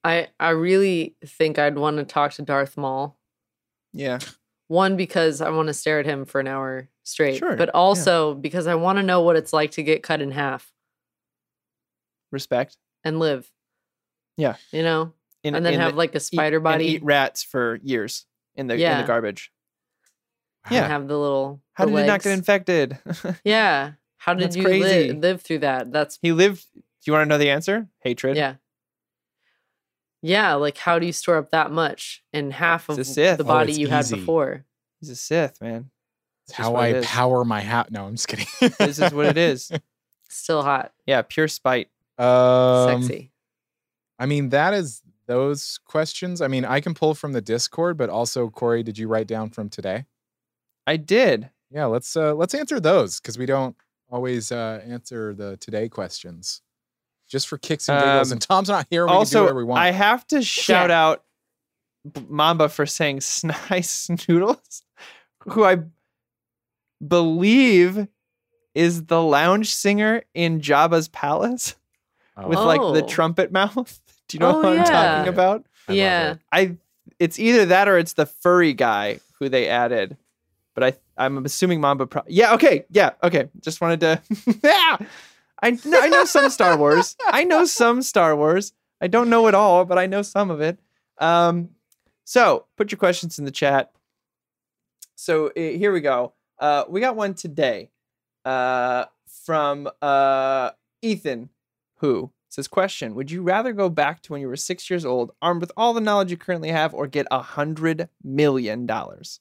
[0.04, 3.16] I I really think I'd want to talk to Darth Maul.
[3.94, 4.18] Yeah.
[4.68, 7.78] One because I want to stare at him for an hour straight, Sure, but yeah.
[7.78, 10.72] also because I want to know what it's like to get cut in half
[12.32, 12.76] Respect.
[13.06, 13.50] And live.
[14.36, 14.56] Yeah.
[14.72, 16.84] you know, In, and then have the- like a eat- spider and body.
[16.86, 19.50] eat rats for years in the in the garbage.
[20.66, 20.88] and Yeah.
[20.88, 21.62] have the little.
[21.74, 22.98] How the did it not get infected?
[23.44, 25.12] Yeah, how did That's you crazy.
[25.12, 25.92] li- live through that?
[25.92, 26.64] That's he lived.
[26.74, 27.88] Do you want to know the answer?
[28.00, 28.36] Hatred.
[28.36, 28.54] yeah.
[30.22, 33.38] Yeah, like how do you store up that much in half of Sith.
[33.38, 34.64] the Oh, body it's you had before?
[35.00, 35.90] He's a Sith, man.
[36.48, 37.90] It's how I power my hat.
[37.92, 38.46] No, I'm just kidding.
[38.78, 39.70] This is what it is.
[40.28, 41.88] Still hot, Yeah, pure spite.
[42.18, 43.31] Um, sexy.
[44.18, 46.40] I mean, that is those questions.
[46.40, 49.50] I mean, I can pull from the Discord, but also, Corey, did you write down
[49.50, 50.07] from today?
[50.87, 51.50] I did.
[51.70, 53.74] Yeah, let's uh let's answer those because we don't
[54.09, 56.62] always uh answer the today questions.
[57.29, 58.31] Just for kicks and giggles.
[58.31, 59.05] Um, and Tom's not here.
[59.05, 59.81] We can do also, whatever we want.
[59.83, 61.05] I have to shout Yeah.
[61.07, 61.24] out
[62.29, 63.48] Mamba for saying Sy
[63.81, 64.83] Snootles,
[65.48, 65.79] who I
[67.07, 68.07] believe
[68.74, 71.74] is the lounge singer in Jabba's palace
[72.37, 73.07] Oh, with like the Oh.
[73.09, 74.01] trumpet mouth.
[74.29, 75.64] Do you know Oh, what I'm talking about?
[75.88, 76.31] I yeah.
[76.33, 76.38] it.
[76.53, 76.77] I
[77.18, 80.16] it's either that or it's the furry guy who they added.
[80.75, 82.85] But I I'm assuming Mamba Pro- Yeah, okay.
[82.90, 83.49] Yeah, okay.
[83.61, 84.22] Just wanted to
[84.62, 84.99] Yeah.
[85.62, 87.16] I know, I know some Star Wars.
[87.27, 88.72] I know some Star Wars.
[89.01, 90.79] I don't know it all, but I know some of it.
[91.18, 91.70] Um
[92.25, 93.92] so, put your questions in the chat.
[95.14, 96.35] So, uh, here we go.
[96.59, 97.90] Uh we got one today.
[98.44, 99.07] Uh
[99.44, 100.70] from uh
[101.03, 101.49] Ethan
[101.96, 105.32] who says question would you rather go back to when you were six years old
[105.42, 109.40] armed with all the knowledge you currently have or get a hundred million dollars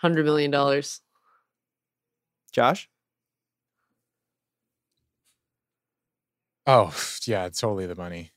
[0.00, 1.00] Hundred million dollars.
[2.52, 2.88] josh
[6.66, 6.92] Oh,
[7.26, 8.32] yeah, totally the money.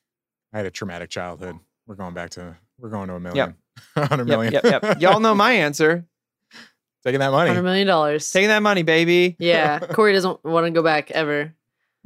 [0.53, 1.57] I had a traumatic childhood.
[1.87, 3.55] We're going back to we're going to a million.
[3.95, 5.01] A hundred yep, yep, yep.
[5.01, 6.05] y'all know my answer
[7.05, 7.47] Taking that money.
[7.47, 8.29] Hundred million dollars.
[8.29, 9.79] taking that money baby Yeah.
[9.93, 11.55] Corey doesn't want to go back ever.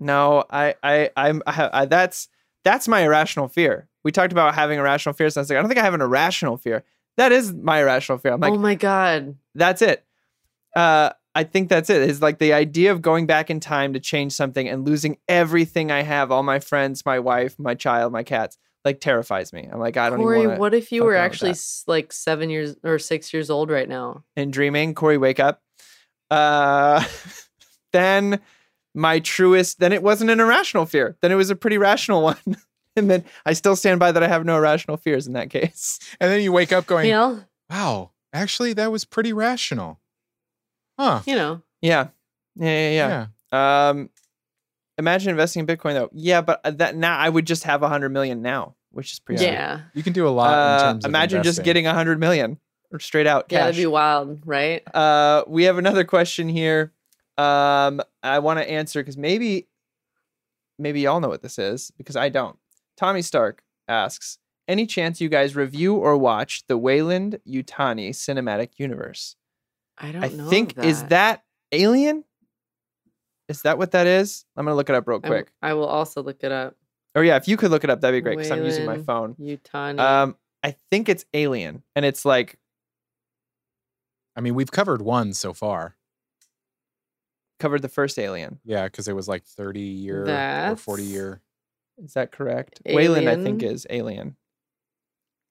[0.03, 2.27] No i i i'm I, I, that's
[2.63, 5.61] that's my irrational fear we talked about having irrational fears and i was like i
[5.61, 6.83] don't think i have an irrational fear
[7.17, 9.35] that is my irrational fear i'm like oh my god.
[9.55, 10.05] that's it.
[10.75, 12.01] Uh, I think that's it.
[12.03, 15.91] Is like the idea of going back in time to change something and losing everything
[15.91, 19.67] I have, all my friends, my wife, my child, my cats, like terrifies me.
[19.71, 21.55] I'm like, I don't Corey, what if you were actually
[21.87, 24.23] like seven years or six years old right now?
[24.35, 25.61] And dreaming, Corey, wake up.
[26.29, 27.03] Uh,
[27.93, 28.39] then
[28.93, 29.79] my truest.
[29.79, 31.17] Then it wasn't an irrational fear.
[31.21, 32.37] Then it was a pretty rational one.
[32.95, 35.99] and then I still stand by that I have no irrational fears in that case.
[36.19, 39.99] and then you wake up going, You know, wow, actually, that was pretty rational.
[40.99, 41.21] Huh.
[41.25, 41.61] you know.
[41.81, 42.07] Yeah,
[42.55, 43.25] yeah, yeah.
[43.51, 43.89] yeah.
[43.89, 44.09] Um,
[44.97, 46.09] imagine investing in Bitcoin though.
[46.13, 49.19] Yeah, but uh, that now I would just have a hundred million now, which is
[49.19, 49.43] pretty.
[49.43, 49.77] Yeah.
[49.77, 49.85] sweet.
[49.95, 52.59] You can do a lot in Uh, terms of imagine just getting a hundred million
[52.91, 54.83] or straight out Yeah, that'd be wild, right?
[54.95, 56.91] uh, we have another question here.
[57.37, 59.67] Um, I want to answer because maybe,
[60.77, 62.57] maybe y'all know what this is because I don't.
[62.97, 69.35] Tommy Stark asks, "Any chance you guys review or watch the Weyland Yutani cinematic universe?"
[69.97, 70.49] I don't I know.
[70.49, 72.23] think is that Alien.
[73.49, 74.45] Is that what that is?
[74.55, 75.51] I'm gonna look it up real I- quick.
[75.61, 76.75] I, will also look it up.
[77.15, 78.99] Oh yeah, if you could look it up, that'd be great because I'm using my
[78.99, 79.35] phone.
[79.35, 79.99] Yutani.
[79.99, 82.57] Um, I think it's Alien, and it's like
[84.35, 85.95] I mean, we've covered one so far.
[87.63, 88.59] Covered the first Alien.
[88.65, 91.39] Yeah, because it was like 30 year or 40 year.
[92.03, 92.81] Is that correct?
[92.85, 94.35] Weyland, I think, is Alien.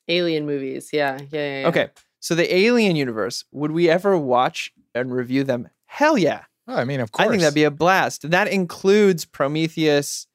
[0.08, 0.90] Alien movies.
[0.92, 1.60] Yeah, yeah, yeah.
[1.62, 1.68] yeah.
[1.68, 1.88] Okay,
[2.20, 3.46] so the Alien universe.
[3.50, 5.70] Would we ever watch and review them?
[5.86, 6.42] Hell yeah!
[6.68, 7.26] Oh, I mean, of course.
[7.26, 8.30] I think that'd be a blast.
[8.30, 10.26] That includes Prometheus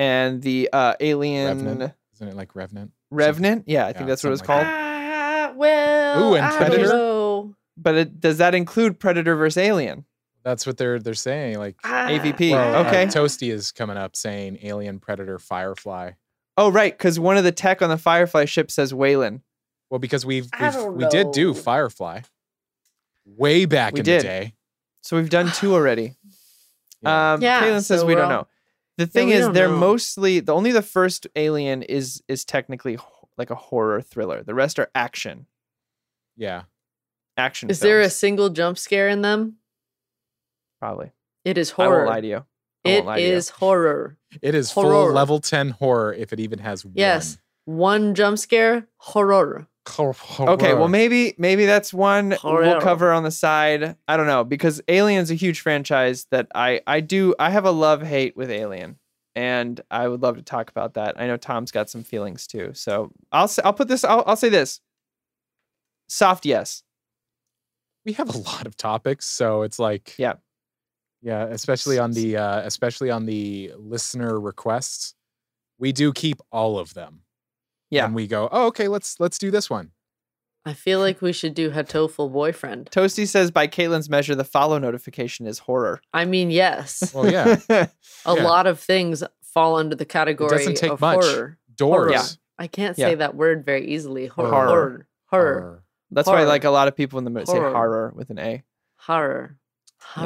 [0.00, 1.92] and the uh, Alien Revenant.
[2.14, 2.90] Isn't it like Revenant?
[3.12, 3.66] Revenant.
[3.68, 4.74] Yeah, I think that's what it's something like called.
[4.74, 6.88] Ah, well, Ooh, and I don't Predator?
[6.88, 7.54] know.
[7.76, 10.06] But it, does that include Predator versus Alien?
[10.42, 11.58] That's what they're they're saying.
[11.58, 12.50] Like, Ah, AVP.
[12.52, 13.06] well, uh, okay.
[13.06, 16.12] Toasty is coming up saying Alien, Predator, Firefly.
[16.56, 19.40] Oh, right, because one of the tech on the Firefly ship says Weyland.
[19.90, 21.52] Well, because we've, we've we did do.
[21.54, 22.20] Firefly
[23.26, 24.20] way back We in did.
[24.20, 24.54] the day.
[25.02, 26.14] So we've done two already.
[27.02, 27.32] Yeah.
[27.32, 28.46] Um, Yeah, Kaylin says so we don't all- know.
[28.98, 29.78] The thing we is, they're know.
[29.78, 32.98] mostly the only the first Alien is is technically
[33.38, 34.42] like a horror thriller.
[34.42, 35.46] The rest are action,
[36.36, 36.64] yeah.
[37.38, 37.70] action.
[37.70, 39.56] Is there a single jump scare in them?
[40.80, 41.12] Probably?
[41.44, 41.98] It is I horror.
[41.98, 42.44] won't lie to you.
[42.84, 43.32] I It won't lie to you.
[43.34, 44.16] is horror.
[44.42, 45.12] It is full Horror.
[45.12, 47.38] level 10 horror if it even has Yes.
[47.66, 49.68] One jump scare, horror.
[49.98, 50.48] one.
[50.48, 53.96] Okay, well maybe maybe that's one we'll cover on the side.
[54.08, 57.70] I don't know because Alien's a huge franchise that I I do I have a
[57.70, 58.98] love hate with Alien,
[59.34, 61.20] and I would love to talk about that.
[61.20, 64.36] I know Tom's got some feelings too, so I'll say, I'll put this I'll, I'll
[64.36, 64.80] say this.
[66.08, 66.82] Soft yes.
[68.04, 70.34] we have a lot of topics, so it's like Yeah.
[71.22, 75.14] Yeah, especially on the uh especially on the listener requests.
[75.78, 77.22] We do keep all of them.
[77.90, 78.04] Yeah.
[78.06, 79.90] And we go, "Oh, okay, let's let's do this one."
[80.64, 82.90] I feel like we should do Hatoful Boyfriend.
[82.90, 86.02] Toasty says by Caitlin's measure, the follow notification is horror.
[86.12, 87.14] I mean, yes.
[87.14, 87.58] Well, yeah.
[87.70, 87.88] A
[88.26, 88.32] Yeah.
[88.44, 91.24] lot of things fall under the category Doesn't take of much.
[91.24, 91.58] horror.
[91.74, 92.12] Doors.
[92.12, 92.22] Yeah.
[92.58, 93.08] I can't Yeah.
[93.08, 94.26] say that word very easily.
[94.26, 94.50] Horror.
[94.50, 94.66] Horror.
[94.66, 95.06] Horror.
[95.30, 95.60] Horror.
[95.60, 95.84] Horror.
[96.10, 96.46] That's why Horror.
[96.48, 97.72] like a lot of people in the mo- say Horror.
[97.72, 98.62] horror with an A.
[98.96, 99.56] Horror.
[100.18, 100.22] Yeah.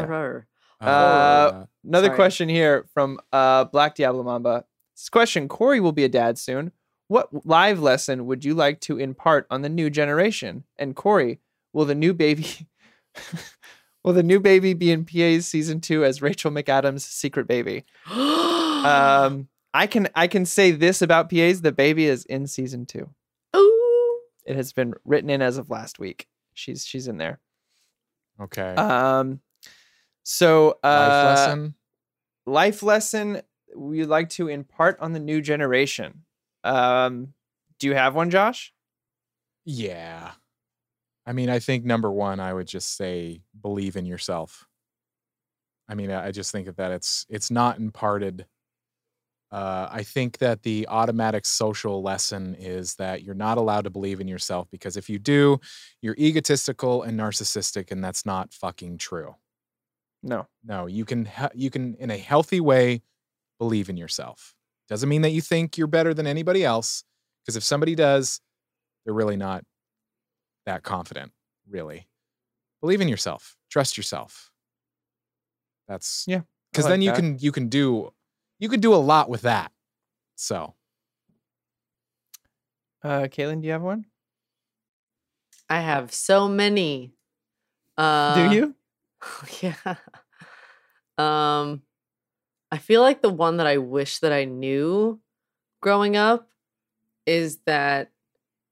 [0.80, 2.16] Uh, Another Sorry.
[2.16, 4.64] question here from uh, Black Diablo Mamba.
[4.96, 6.72] This question Corey will be a dad soon.
[7.08, 10.64] What live lesson would you like to impart on the new generation?
[10.78, 11.40] And Corey,
[11.72, 12.46] will the new baby
[14.04, 17.84] will the new baby be in PA's season two as Rachel McAdams' secret baby?
[18.84, 23.08] Um, I can I can say this about PA's: the baby is in season two.
[23.56, 24.20] Ooh.
[24.44, 26.28] It has been written in as of last week.
[26.52, 27.40] She's she's in there.
[28.38, 28.74] okay.
[28.74, 29.40] Um,
[30.24, 31.74] So, uh, Life lesson.
[32.46, 33.42] life lesson
[33.76, 36.24] we'd like to impart on the new generation.
[36.64, 37.34] Um,
[37.78, 38.72] do you have one, Josh?
[39.64, 40.32] Yeah.
[41.26, 44.66] I mean, I think number one, I would just say believe in yourself.
[45.88, 48.46] I mean, I I just think that it's it's not imparted.
[49.50, 54.20] Uh, I think that the automatic social lesson is that you're not allowed to believe
[54.20, 55.60] in yourself because if you do,
[56.02, 59.36] you're egotistical and narcissistic, and that's not fucking true.
[60.24, 60.48] No.
[60.64, 63.02] No, you can he- you can in a healthy way
[63.58, 64.54] believe in yourself.
[64.88, 67.04] Doesn't mean that you think you're better than anybody else
[67.42, 68.40] because if somebody does,
[69.04, 69.64] they're really not
[70.64, 71.32] that confident,
[71.68, 72.08] really.
[72.80, 73.56] Believe in yourself.
[73.70, 74.50] Trust yourself.
[75.86, 76.40] That's Yeah,
[76.72, 77.16] Cuz like then you that.
[77.16, 78.12] can you can do
[78.58, 79.72] you can do a lot with that.
[80.36, 80.74] So,
[83.02, 84.06] Uh, Caitlin, do you have one?
[85.68, 87.12] I have so many.
[87.98, 88.74] Uh, do you?
[89.60, 89.96] yeah.
[91.16, 91.82] Um,
[92.70, 95.20] I feel like the one that I wish that I knew
[95.80, 96.48] growing up
[97.26, 98.10] is that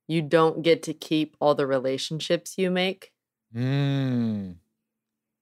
[0.08, 3.12] you don't get to keep all the relationships you make.
[3.54, 4.56] mm,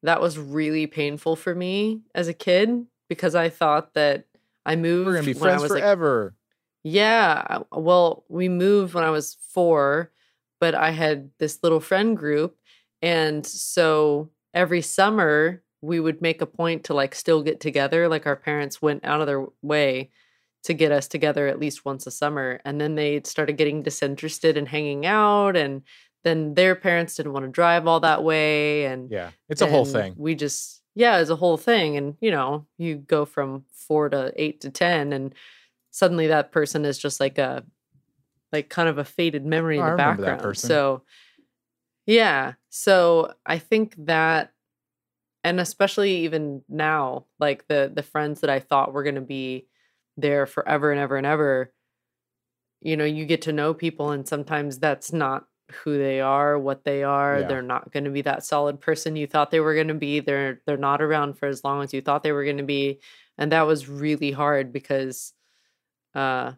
[0.02, 4.26] That was really painful for me as a kid because I thought that
[4.64, 6.34] I moved we're to be when I friends was like forever.
[6.82, 7.60] Yeah.
[7.72, 10.12] Well, we moved when I was four,
[10.60, 12.56] but I had this little friend group.
[13.02, 18.08] And so every summer we would make a point to like still get together.
[18.08, 20.10] Like our parents went out of their way
[20.64, 22.60] to get us together at least once a summer.
[22.64, 25.56] And then they started getting disinterested in hanging out.
[25.56, 25.82] And
[26.22, 28.84] then their parents didn't want to drive all that way.
[28.84, 29.30] And yeah.
[29.48, 30.14] It's a whole thing.
[30.18, 31.96] We just, yeah, it's a whole thing.
[31.96, 35.34] And, you know, you go from four to eight to 10, and
[35.90, 37.64] suddenly that person is just like a,
[38.52, 40.58] like kind of a faded memory Oh, in I the background.
[40.58, 41.04] So,
[42.04, 42.54] yeah.
[42.70, 44.52] So I think that,
[45.44, 49.68] and especially even now, like the the friends that I thought were going to be
[50.16, 51.72] there forever and ever and ever,
[52.80, 56.84] you know, you get to know people, and sometimes that's not who they are, what
[56.84, 57.42] they are.
[57.42, 57.44] Yeah.
[57.44, 60.20] They're not going to be that solid person you thought they were going to be.
[60.20, 63.00] They're they're not around for as long as you thought they were going to be,
[63.38, 65.32] and that was really hard because,
[66.14, 66.54] uh,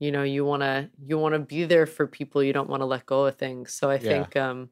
[0.00, 2.42] you know, you want to you want to be there for people.
[2.42, 3.72] You don't want to let go of things.
[3.74, 4.28] So I Yeah.
[4.28, 4.70] think um,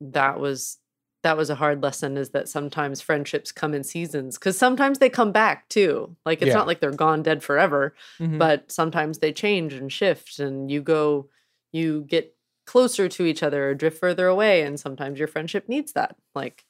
[0.00, 0.78] that was
[1.24, 5.10] that was a hard lesson is that sometimes friendships come in seasons because sometimes they
[5.10, 6.54] come back too like it's Yeah.
[6.54, 8.38] not like they're gone dead forever Mhm.
[8.38, 11.28] but sometimes they change and shift and you go
[11.72, 12.36] you get
[12.66, 16.64] closer to each other or drift further away and sometimes your friendship needs that like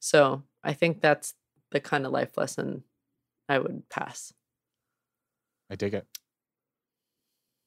[0.00, 1.34] so i think that's
[1.70, 2.84] the kind of life lesson
[3.48, 4.32] i would pass
[5.70, 6.06] I dig it.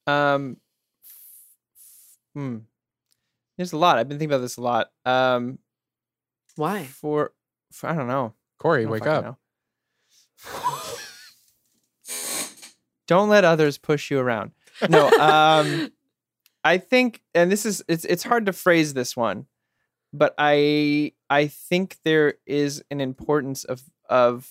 [0.08, 0.58] Um,
[2.34, 2.58] hmm.
[3.62, 4.00] There's a lot.
[4.00, 4.90] I've been thinking about this a lot.
[5.06, 5.60] Um,
[6.56, 7.32] why for,
[7.72, 8.34] for I don't know.
[8.58, 9.38] Corey, don't wake up.
[13.06, 14.54] Don't let others push you around.
[14.90, 15.92] No, um,
[16.64, 19.46] I think, and this is it's it's hard to phrase this one,
[20.12, 24.50] but I I think there is an importance of of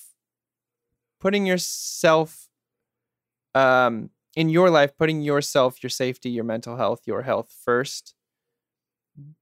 [1.18, 2.48] putting yourself
[3.56, 8.14] um in your life, putting yourself, your safety, your mental health, your health first,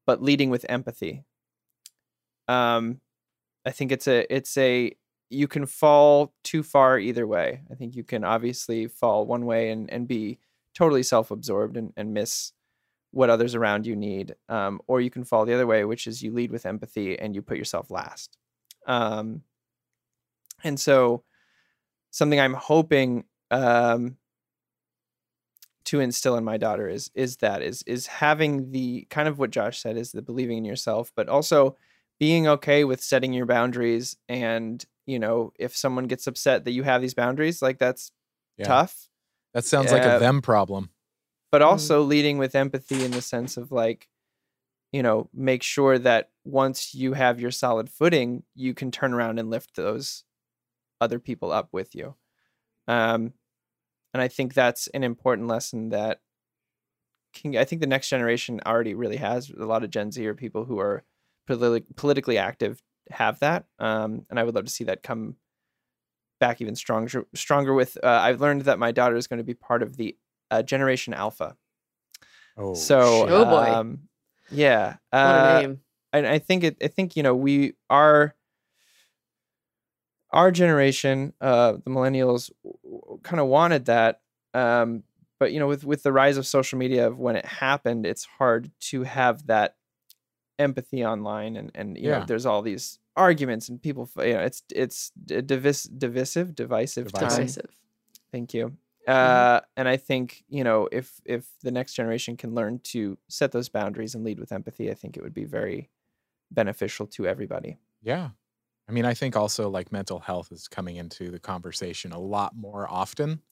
[0.07, 1.25] but leading with empathy.
[2.49, 3.01] Um,
[3.65, 4.93] I think it's a it's a
[5.31, 7.63] you can fall too far either way.
[7.71, 10.39] I think you can obviously fall one way and and be
[10.75, 12.53] totally self-absorbed and, and miss
[13.11, 16.23] what others around you need um, or you can fall the other way which is
[16.23, 18.37] you lead with empathy and you put yourself last
[18.87, 19.43] um,
[20.63, 21.23] and so
[22.11, 24.17] something i'm hoping um,
[25.85, 29.51] to instill in my daughter is is that is is having the kind of what
[29.51, 31.77] josh said is the believing in yourself but also
[32.19, 36.83] being okay with setting your boundaries and you know if someone gets upset that you
[36.83, 38.11] have these boundaries like that's
[38.59, 38.67] Yeah.
[38.67, 39.09] tough
[39.55, 40.91] That sounds like a them problem.
[41.51, 41.67] but Mm.
[41.67, 44.09] also leading with empathy in the sense of like
[44.93, 49.39] you know make sure that once you have your solid footing you can turn around
[49.39, 50.25] and lift those
[51.01, 52.15] other people up with you
[52.89, 53.33] um
[54.13, 56.21] and i think that's an important lesson that
[57.33, 60.35] can i think the next generation already really has a lot of gen z or
[60.35, 61.05] people who are
[61.49, 65.37] politi- politically active have that um and i would love to see that come
[66.41, 69.55] back even stronger stronger with uh, i've learned that my daughter is going to be
[69.55, 70.17] part of the
[70.51, 71.57] uh, generation alpha
[72.57, 73.31] Oh, so shit.
[73.33, 73.73] Oh, boy.
[73.73, 74.09] um,
[74.51, 75.81] yeah what uh, a name
[76.13, 76.77] and I think it.
[76.83, 78.35] I think you know we our
[80.31, 82.51] our generation, uh, the millennials,
[83.23, 84.21] kind of wanted that.
[84.55, 85.03] Um,
[85.39, 88.25] but you know, with with the rise of social media, of when it happened, it's
[88.25, 89.77] hard to have that
[90.59, 92.25] empathy online, and and you know, Yeah.
[92.25, 94.09] there's all these arguments and people.
[94.17, 97.13] You know, it's it's divis, divisive, divisive, Divisive.
[97.13, 97.29] time.
[97.39, 97.71] Divisive.
[98.33, 98.77] Thank you.
[99.07, 103.53] Uh, and I think you know if if the next generation can learn to set
[103.53, 105.89] those boundaries and lead with empathy, I think it would be very
[106.51, 107.79] beneficial to everybody.
[108.03, 108.31] Yeah.
[108.89, 112.57] I mean, I think also like mental health is coming into the conversation a lot
[112.57, 113.43] more often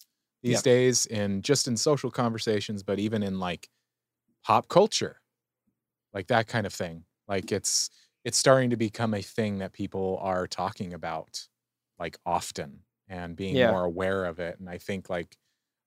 [0.43, 3.69] these days in just in social conversations, but even in like
[4.45, 5.21] pop culture,
[6.13, 7.05] like that kind of thing.
[7.29, 7.91] Like it's
[8.25, 11.49] it's starting to become a thing that people are talking about
[11.99, 13.65] like often and being Yeah.
[13.65, 14.59] more aware of it.
[14.61, 15.37] And I think like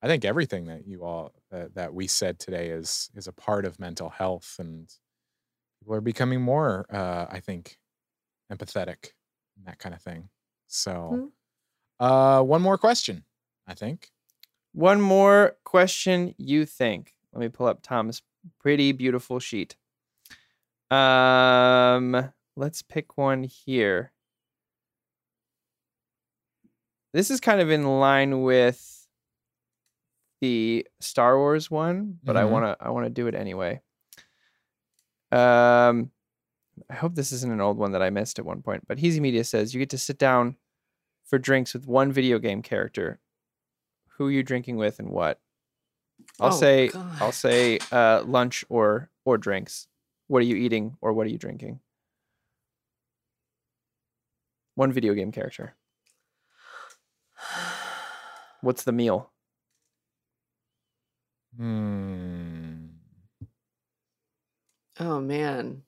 [0.02, 3.66] I think everything that you all uh, that we said today is is a part
[3.66, 4.90] of mental health and
[5.80, 7.80] people are becoming more uh I think
[8.52, 9.12] empathetic
[9.60, 10.30] and that kind of thing.
[10.68, 11.32] So
[12.00, 13.26] uh one more question,
[13.68, 14.12] I think.
[14.74, 17.16] One more question you think.
[17.34, 18.22] Let me pull up Tom's
[18.60, 19.76] pretty beautiful sheet.
[20.92, 24.12] Um, let's pick one here.
[27.14, 29.08] This is kind of in line with
[30.42, 32.50] the Star Wars one, but I Mhm.
[32.52, 33.82] want to I want to do it anyway.
[35.32, 36.12] Um
[36.90, 39.20] I hope this isn't an old one that I missed at one point, but Heezy
[39.20, 40.56] Media says you get to sit down
[41.26, 43.20] for drinks with one video game character.
[44.18, 45.40] Who are you drinking with and what?
[46.40, 47.22] I'll Oh, say God.
[47.22, 49.88] I'll say uh, lunch or or drinks.
[50.28, 51.80] What are you eating or what are you drinking?
[54.76, 55.76] One video game character.
[58.62, 59.32] What's the meal?
[61.58, 62.88] Hmm.
[65.00, 65.84] Oh man.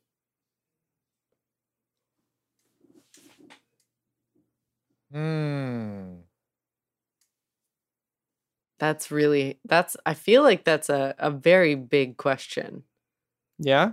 [5.12, 6.16] Hmm.
[8.80, 12.84] That's really that's I feel like that's a, a very big question.
[13.60, 13.92] Yeah.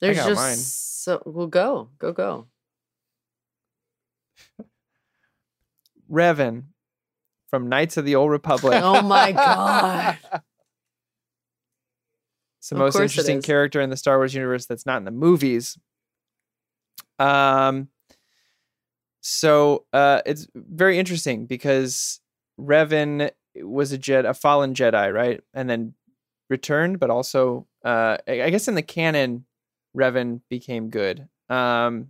[0.00, 0.56] There's just mine.
[0.56, 1.88] so we'll go.
[1.98, 2.46] Go go.
[6.10, 6.64] Revan
[7.50, 8.80] from Knights of the Old Republic.
[8.82, 10.18] Oh my god.
[12.58, 15.10] It's the Of most interesting character in the Star Wars universe that's not in the
[15.10, 15.76] movies.
[17.18, 17.88] Um
[19.22, 22.20] so uh it's very interesting because
[22.60, 25.40] Revan was a Jedi, a fallen Jedi, right?
[25.54, 25.94] And then
[26.50, 29.46] returned, but also uh I guess in the canon
[29.96, 31.28] Revan became good.
[31.48, 32.08] Um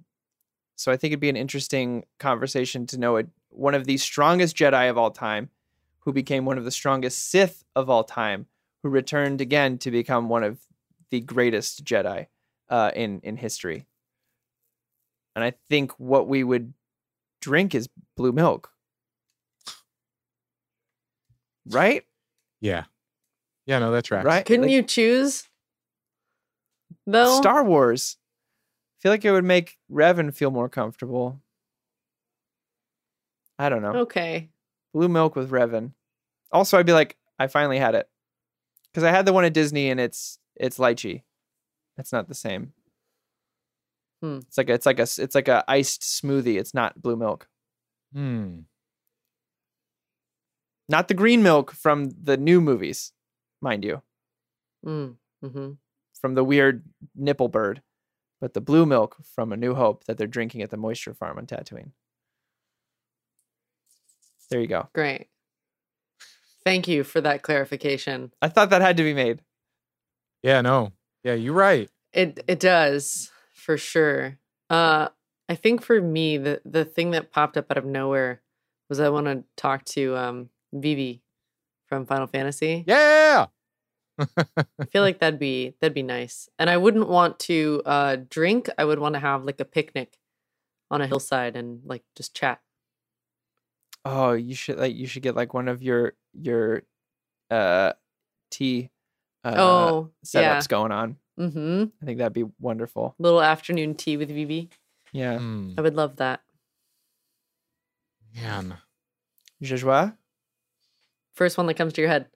[0.74, 4.56] so I think it'd be an interesting conversation to know a, one of the strongest
[4.56, 5.50] Jedi of all time
[6.00, 8.46] who became one of the strongest Sith of all time
[8.82, 10.60] who returned again to become one of
[11.10, 12.28] the greatest Jedi
[12.70, 13.86] uh, in in history.
[15.36, 16.72] And I think what we would
[17.42, 18.70] drink is blue milk,
[21.68, 22.04] right?
[22.60, 22.84] Yeah.
[23.66, 24.24] Yeah, no, that's right.
[24.24, 24.46] Right?
[24.46, 25.48] Couldn't Like, you choose?
[27.06, 27.36] No.
[27.40, 28.16] Star Wars?
[28.98, 31.40] I feel like it would make Revan feel more comfortable.
[33.58, 33.92] I don't know.
[34.02, 34.48] Okay.
[34.94, 35.92] Blue milk with Revan.
[36.50, 38.08] Also, I'd be like, I finally had it
[38.92, 41.22] because I had the one at Disney and it's it's lychee.
[41.98, 42.72] It's not the same.
[44.22, 44.38] Hmm.
[44.46, 46.58] It's like a, it's like a it's like a iced smoothie.
[46.58, 47.48] It's not blue milk.
[48.14, 48.60] Hmm.
[50.88, 53.12] Not the green milk from the new movies,
[53.60, 54.02] mind you,
[54.86, 55.16] Mm.
[55.42, 55.72] hmm
[56.20, 56.84] from the weird
[57.16, 57.82] nipple bird,
[58.40, 61.36] but the blue milk from A New Hope that they're drinking at the moisture farm
[61.38, 61.90] on Tatooine.
[64.50, 64.88] There you go.
[64.94, 65.26] Great.
[66.64, 68.32] Thank you for that clarification.
[68.40, 69.40] I thought that had to be made.
[70.44, 70.92] Yeah, no.
[71.24, 71.90] Yeah, you're right.
[72.12, 73.30] It it does
[73.62, 74.38] for sure.
[74.68, 75.08] Uh,
[75.48, 78.42] I think for me the the thing that popped up out of nowhere
[78.88, 81.22] was I want to talk to um Vivi
[81.86, 82.84] from Final Fantasy.
[82.86, 83.46] Yeah.
[84.18, 86.48] I feel like that'd be that'd be nice.
[86.58, 88.68] And I wouldn't want to uh drink.
[88.76, 90.18] I would want to have like a picnic
[90.90, 92.60] on a hillside and like just chat.
[94.04, 96.82] Oh, you should like you should get like one of your your
[97.50, 97.92] uh
[98.50, 98.90] tea
[99.44, 100.60] uh oh, setups yeah.
[100.68, 101.16] going on.
[101.42, 101.84] Mm-hmm.
[102.00, 103.14] I think that'd be wonderful.
[103.18, 104.70] Little afternoon tea with Vivi.
[105.12, 105.38] Yeah.
[105.38, 105.72] Hmm.
[105.76, 106.40] I would love that.
[108.34, 108.76] Man.
[109.60, 110.16] Joshua?
[111.34, 112.26] First one that comes to your head.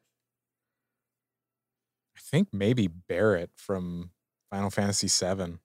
[2.17, 4.11] I think maybe Barret from
[4.51, 5.59] Final Fantasy VII.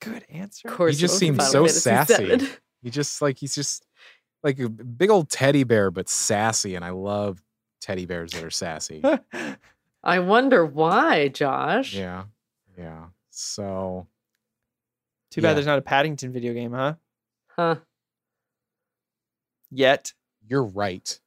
[0.00, 0.68] Good answer.
[0.68, 2.36] Of course, just it seems so Fantasy sassy.
[2.36, 2.48] VII.
[2.82, 3.86] He just like he's just
[4.42, 7.40] like a big old teddy bear, but sassy, and I love
[7.80, 9.02] teddy bears that are sassy.
[10.04, 11.94] I wonder why, Josh.
[11.94, 12.24] yeah.
[12.78, 13.06] Yeah.
[13.30, 14.06] So
[15.30, 15.54] Too bad Yeah.
[15.54, 16.94] there's not a Paddington video game, huh?
[17.48, 17.76] Huh.
[19.70, 20.12] Yet.
[20.46, 21.18] you're right.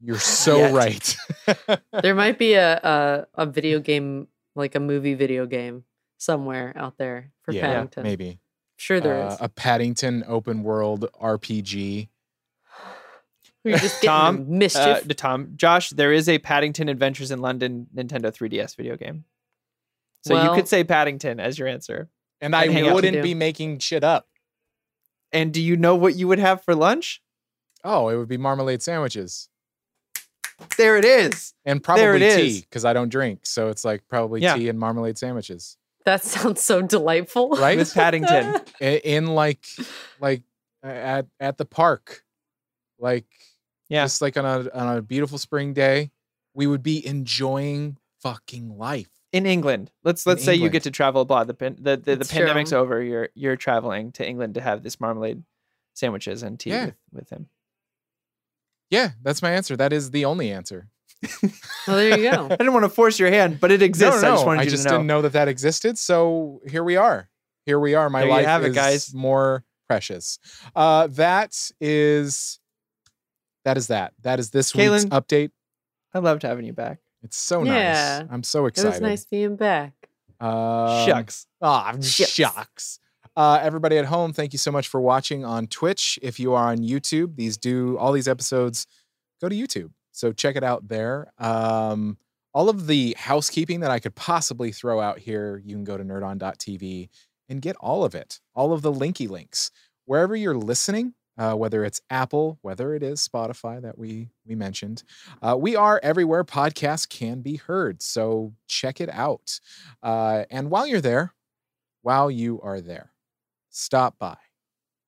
[0.00, 1.16] You're so right.
[2.02, 5.84] There might be a, a a video game, like a movie video game
[6.18, 8.02] somewhere out there for yeah, Paddington.
[8.02, 8.38] maybe
[8.78, 9.34] Sure, there is.
[9.34, 12.08] Uh, a Paddington open world RPG.
[13.64, 14.82] You're just getting Tom, Tom, mischief.
[14.82, 19.24] Uh, to Tom, Josh, there is a Paddington Adventures in London Nintendo 3DS video game.
[20.26, 22.08] So you could say Paddington as your answer.
[22.40, 22.94] And And I out.
[22.94, 24.28] wouldn't be making shit up.
[25.32, 27.22] And do you know what you would have for lunch?
[27.84, 29.48] Oh, it would be marmalade sandwiches
[30.76, 31.52] There it is.
[31.64, 33.40] and There it probably tea because I don't drink.
[33.46, 34.56] So it's like probably Yeah.
[34.56, 37.50] tea and marmalade sandwiches, that sounds so delightful.
[37.50, 37.76] right?
[37.78, 38.60] With Paddington.
[38.80, 39.66] I- in like
[40.20, 40.42] like
[40.82, 42.24] at at the park,
[42.98, 43.26] like
[43.88, 44.04] Yeah.
[44.04, 46.10] just like on a on a beautiful spring day,
[46.54, 49.10] we would be enjoying fucking life.
[49.36, 49.90] In England.
[50.04, 51.46] Let's let's say you get to travel abroad.
[51.46, 52.78] The pan- the the, the pandemic's true.
[52.78, 53.02] over.
[53.02, 55.42] You're you're traveling to England to have this marmalade
[55.94, 56.84] sandwiches and tea Yeah.
[56.86, 57.48] with, with him.
[58.90, 59.76] Yeah, that's my answer.
[59.76, 60.88] That is the only answer.
[61.88, 62.46] Well, there you go.
[62.50, 64.22] I didn't want to force your hand, but it exists.
[64.22, 64.96] no, no, I just wanted I you just to know.
[64.96, 65.98] didn't know that that existed.
[65.98, 67.28] So here we are.
[67.64, 68.10] Here we are.
[68.10, 69.14] My There you life have it, is guys.
[69.14, 70.40] more precious.
[70.74, 72.58] Uh, that is
[73.64, 74.14] that is that.
[74.22, 75.50] That is this week's update.
[76.12, 76.98] I loved having you back.
[77.26, 78.20] It's so Yeah.
[78.20, 78.28] nice.
[78.30, 78.86] I'm so excited.
[78.86, 79.02] It excited.
[79.02, 79.92] was nice being back.
[80.40, 81.46] Um, Shucks.
[81.60, 82.30] Ah, Shucks.
[82.30, 82.98] shucks.
[83.36, 86.18] Uh, everybody at home, thank you so much for watching on Twitch.
[86.22, 88.86] If you are on YouTube, these do all these episodes
[89.40, 89.90] go to YouTube.
[90.12, 91.32] So check it out there.
[91.38, 92.16] Um,
[92.54, 96.04] all of the housekeeping that I could possibly throw out here, you can go to
[96.04, 97.08] nerdon.tv
[97.48, 99.70] and get all of it, all of the linky links.
[100.06, 105.02] Wherever you're listening, uh, whether it's Apple, whether it is Spotify that we we mentioned,
[105.42, 108.02] uh, we are everywhere podcasts can be heard.
[108.02, 109.60] So check it out.
[110.02, 111.32] Uh, and while you're there,
[112.02, 113.12] while you are there,
[113.70, 114.36] stop by,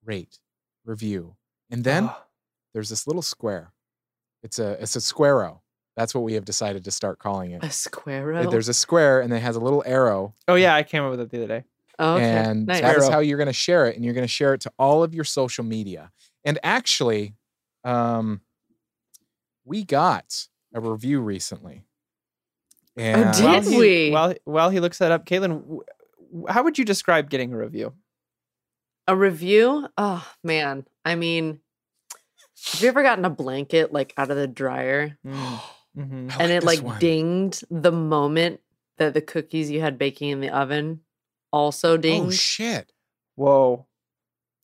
[0.05, 0.39] rate,
[0.85, 1.37] review,
[1.71, 2.23] and then Oh,
[2.75, 3.73] there's this little square.
[4.43, 5.61] It's a it's a squareo.
[5.97, 7.65] That's what we have decided to start calling it.
[7.65, 8.49] A squareo.
[8.49, 11.21] There's a square and it has a little arrow, oh yeah, I came up with
[11.21, 11.65] it the other day.
[11.99, 12.25] Oh, okay.
[12.25, 12.81] and nice.
[12.81, 14.73] that is how you're going to share it, and you're going to share it to
[14.79, 16.11] all of your social media.
[16.45, 17.35] And actually,
[17.85, 18.41] um,
[19.65, 21.83] we got a review recently.
[22.97, 24.11] And did while he, we?
[24.11, 25.83] While while he looks that up, Caitlin, w-
[26.33, 27.93] w- how would you describe getting a review?
[29.07, 29.89] A review?
[29.97, 30.85] Oh man.
[31.05, 31.61] I mean,
[32.73, 35.17] have you ever gotten a blanket like out of the dryer
[35.99, 36.29] Mm-hmm.
[36.31, 36.99] I and it like one.
[37.01, 38.61] dinged the moment
[38.99, 41.01] that the cookies you had baking in the oven
[41.53, 42.29] also dinged?
[42.29, 42.93] Oh shit!
[43.37, 43.87] Whoa.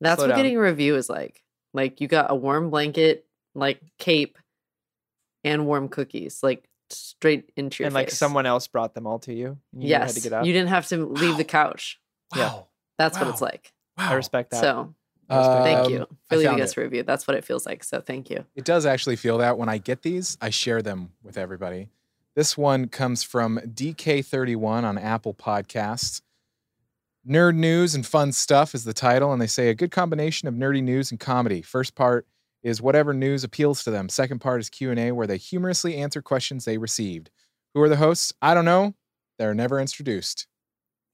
[0.01, 0.39] That's slow what down.
[0.39, 1.43] getting a review is like.
[1.73, 4.39] Like you got a warm blanket, like cape,
[5.43, 8.19] and warm cookies, like straight into your and like face.
[8.19, 9.59] someone else brought them all to you.
[9.73, 10.47] and You yes, had to get up.
[10.47, 11.49] you didn't have to leave the Wow.
[11.49, 12.01] couch.
[12.37, 12.47] Yeah.
[12.53, 12.67] Wow!
[12.99, 13.73] That's what it's like.
[13.99, 14.11] Wow!
[14.11, 14.61] I respect that.
[14.61, 14.95] So
[15.31, 17.03] respect thank Um, you for leaving us a review.
[17.03, 17.83] That's what it feels like.
[17.83, 18.45] So thank you.
[18.55, 21.89] It does actually feel that when I get these, I share them with everybody.
[22.37, 26.21] This one comes from DK31 on Apple Podcasts.
[27.27, 30.55] Nerd news and fun stuff is the title, and they say a good combination of
[30.55, 31.63] nerdy news and comedy.
[31.63, 32.27] First part
[32.63, 34.09] is whatever news appeals to them.
[34.09, 37.31] Second part is Q&A where they humorously answer questions they received.
[37.75, 38.33] Who are the hosts?
[38.43, 38.95] I don't know.
[39.39, 40.47] They're never introduced.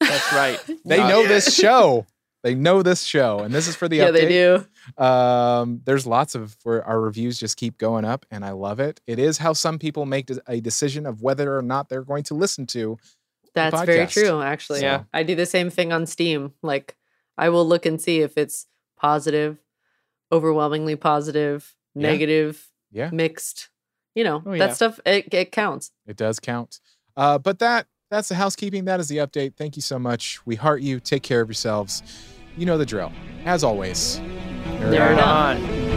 [0.00, 0.60] That's right.
[0.84, 2.06] They know this show.
[2.42, 4.12] They know this show, and this is for the yeah, update.
[4.12, 4.28] they
[4.96, 5.02] do.
[5.02, 8.98] Um, there's lots of where our reviews just keep going up, and I love it.
[9.06, 12.34] It is how some people make a decision of whether or not they're going to
[12.34, 12.96] listen to.
[13.54, 14.82] That's very true, actually.
[14.82, 15.04] Yeah.
[15.12, 16.52] I do the same thing on Steam.
[16.62, 16.96] Like,
[17.38, 18.66] I will look and see if it's
[18.98, 19.58] positive,
[20.32, 22.02] overwhelmingly positive, Yeah.
[22.02, 23.68] negative, Yeah, mixed.
[24.14, 24.66] You know, Oh, yeah.
[24.66, 25.92] that stuff, it, it counts.
[26.06, 26.80] it does count.
[27.16, 28.84] Uh, but that that's the housekeeping.
[28.86, 29.54] That is the update.
[29.56, 30.44] Thank you so much.
[30.44, 30.98] We heart you.
[30.98, 32.02] Take care of yourselves.
[32.56, 33.12] You know the drill.
[33.44, 34.18] As always,
[34.80, 35.56] Nerd Nerd on.
[35.62, 35.89] on.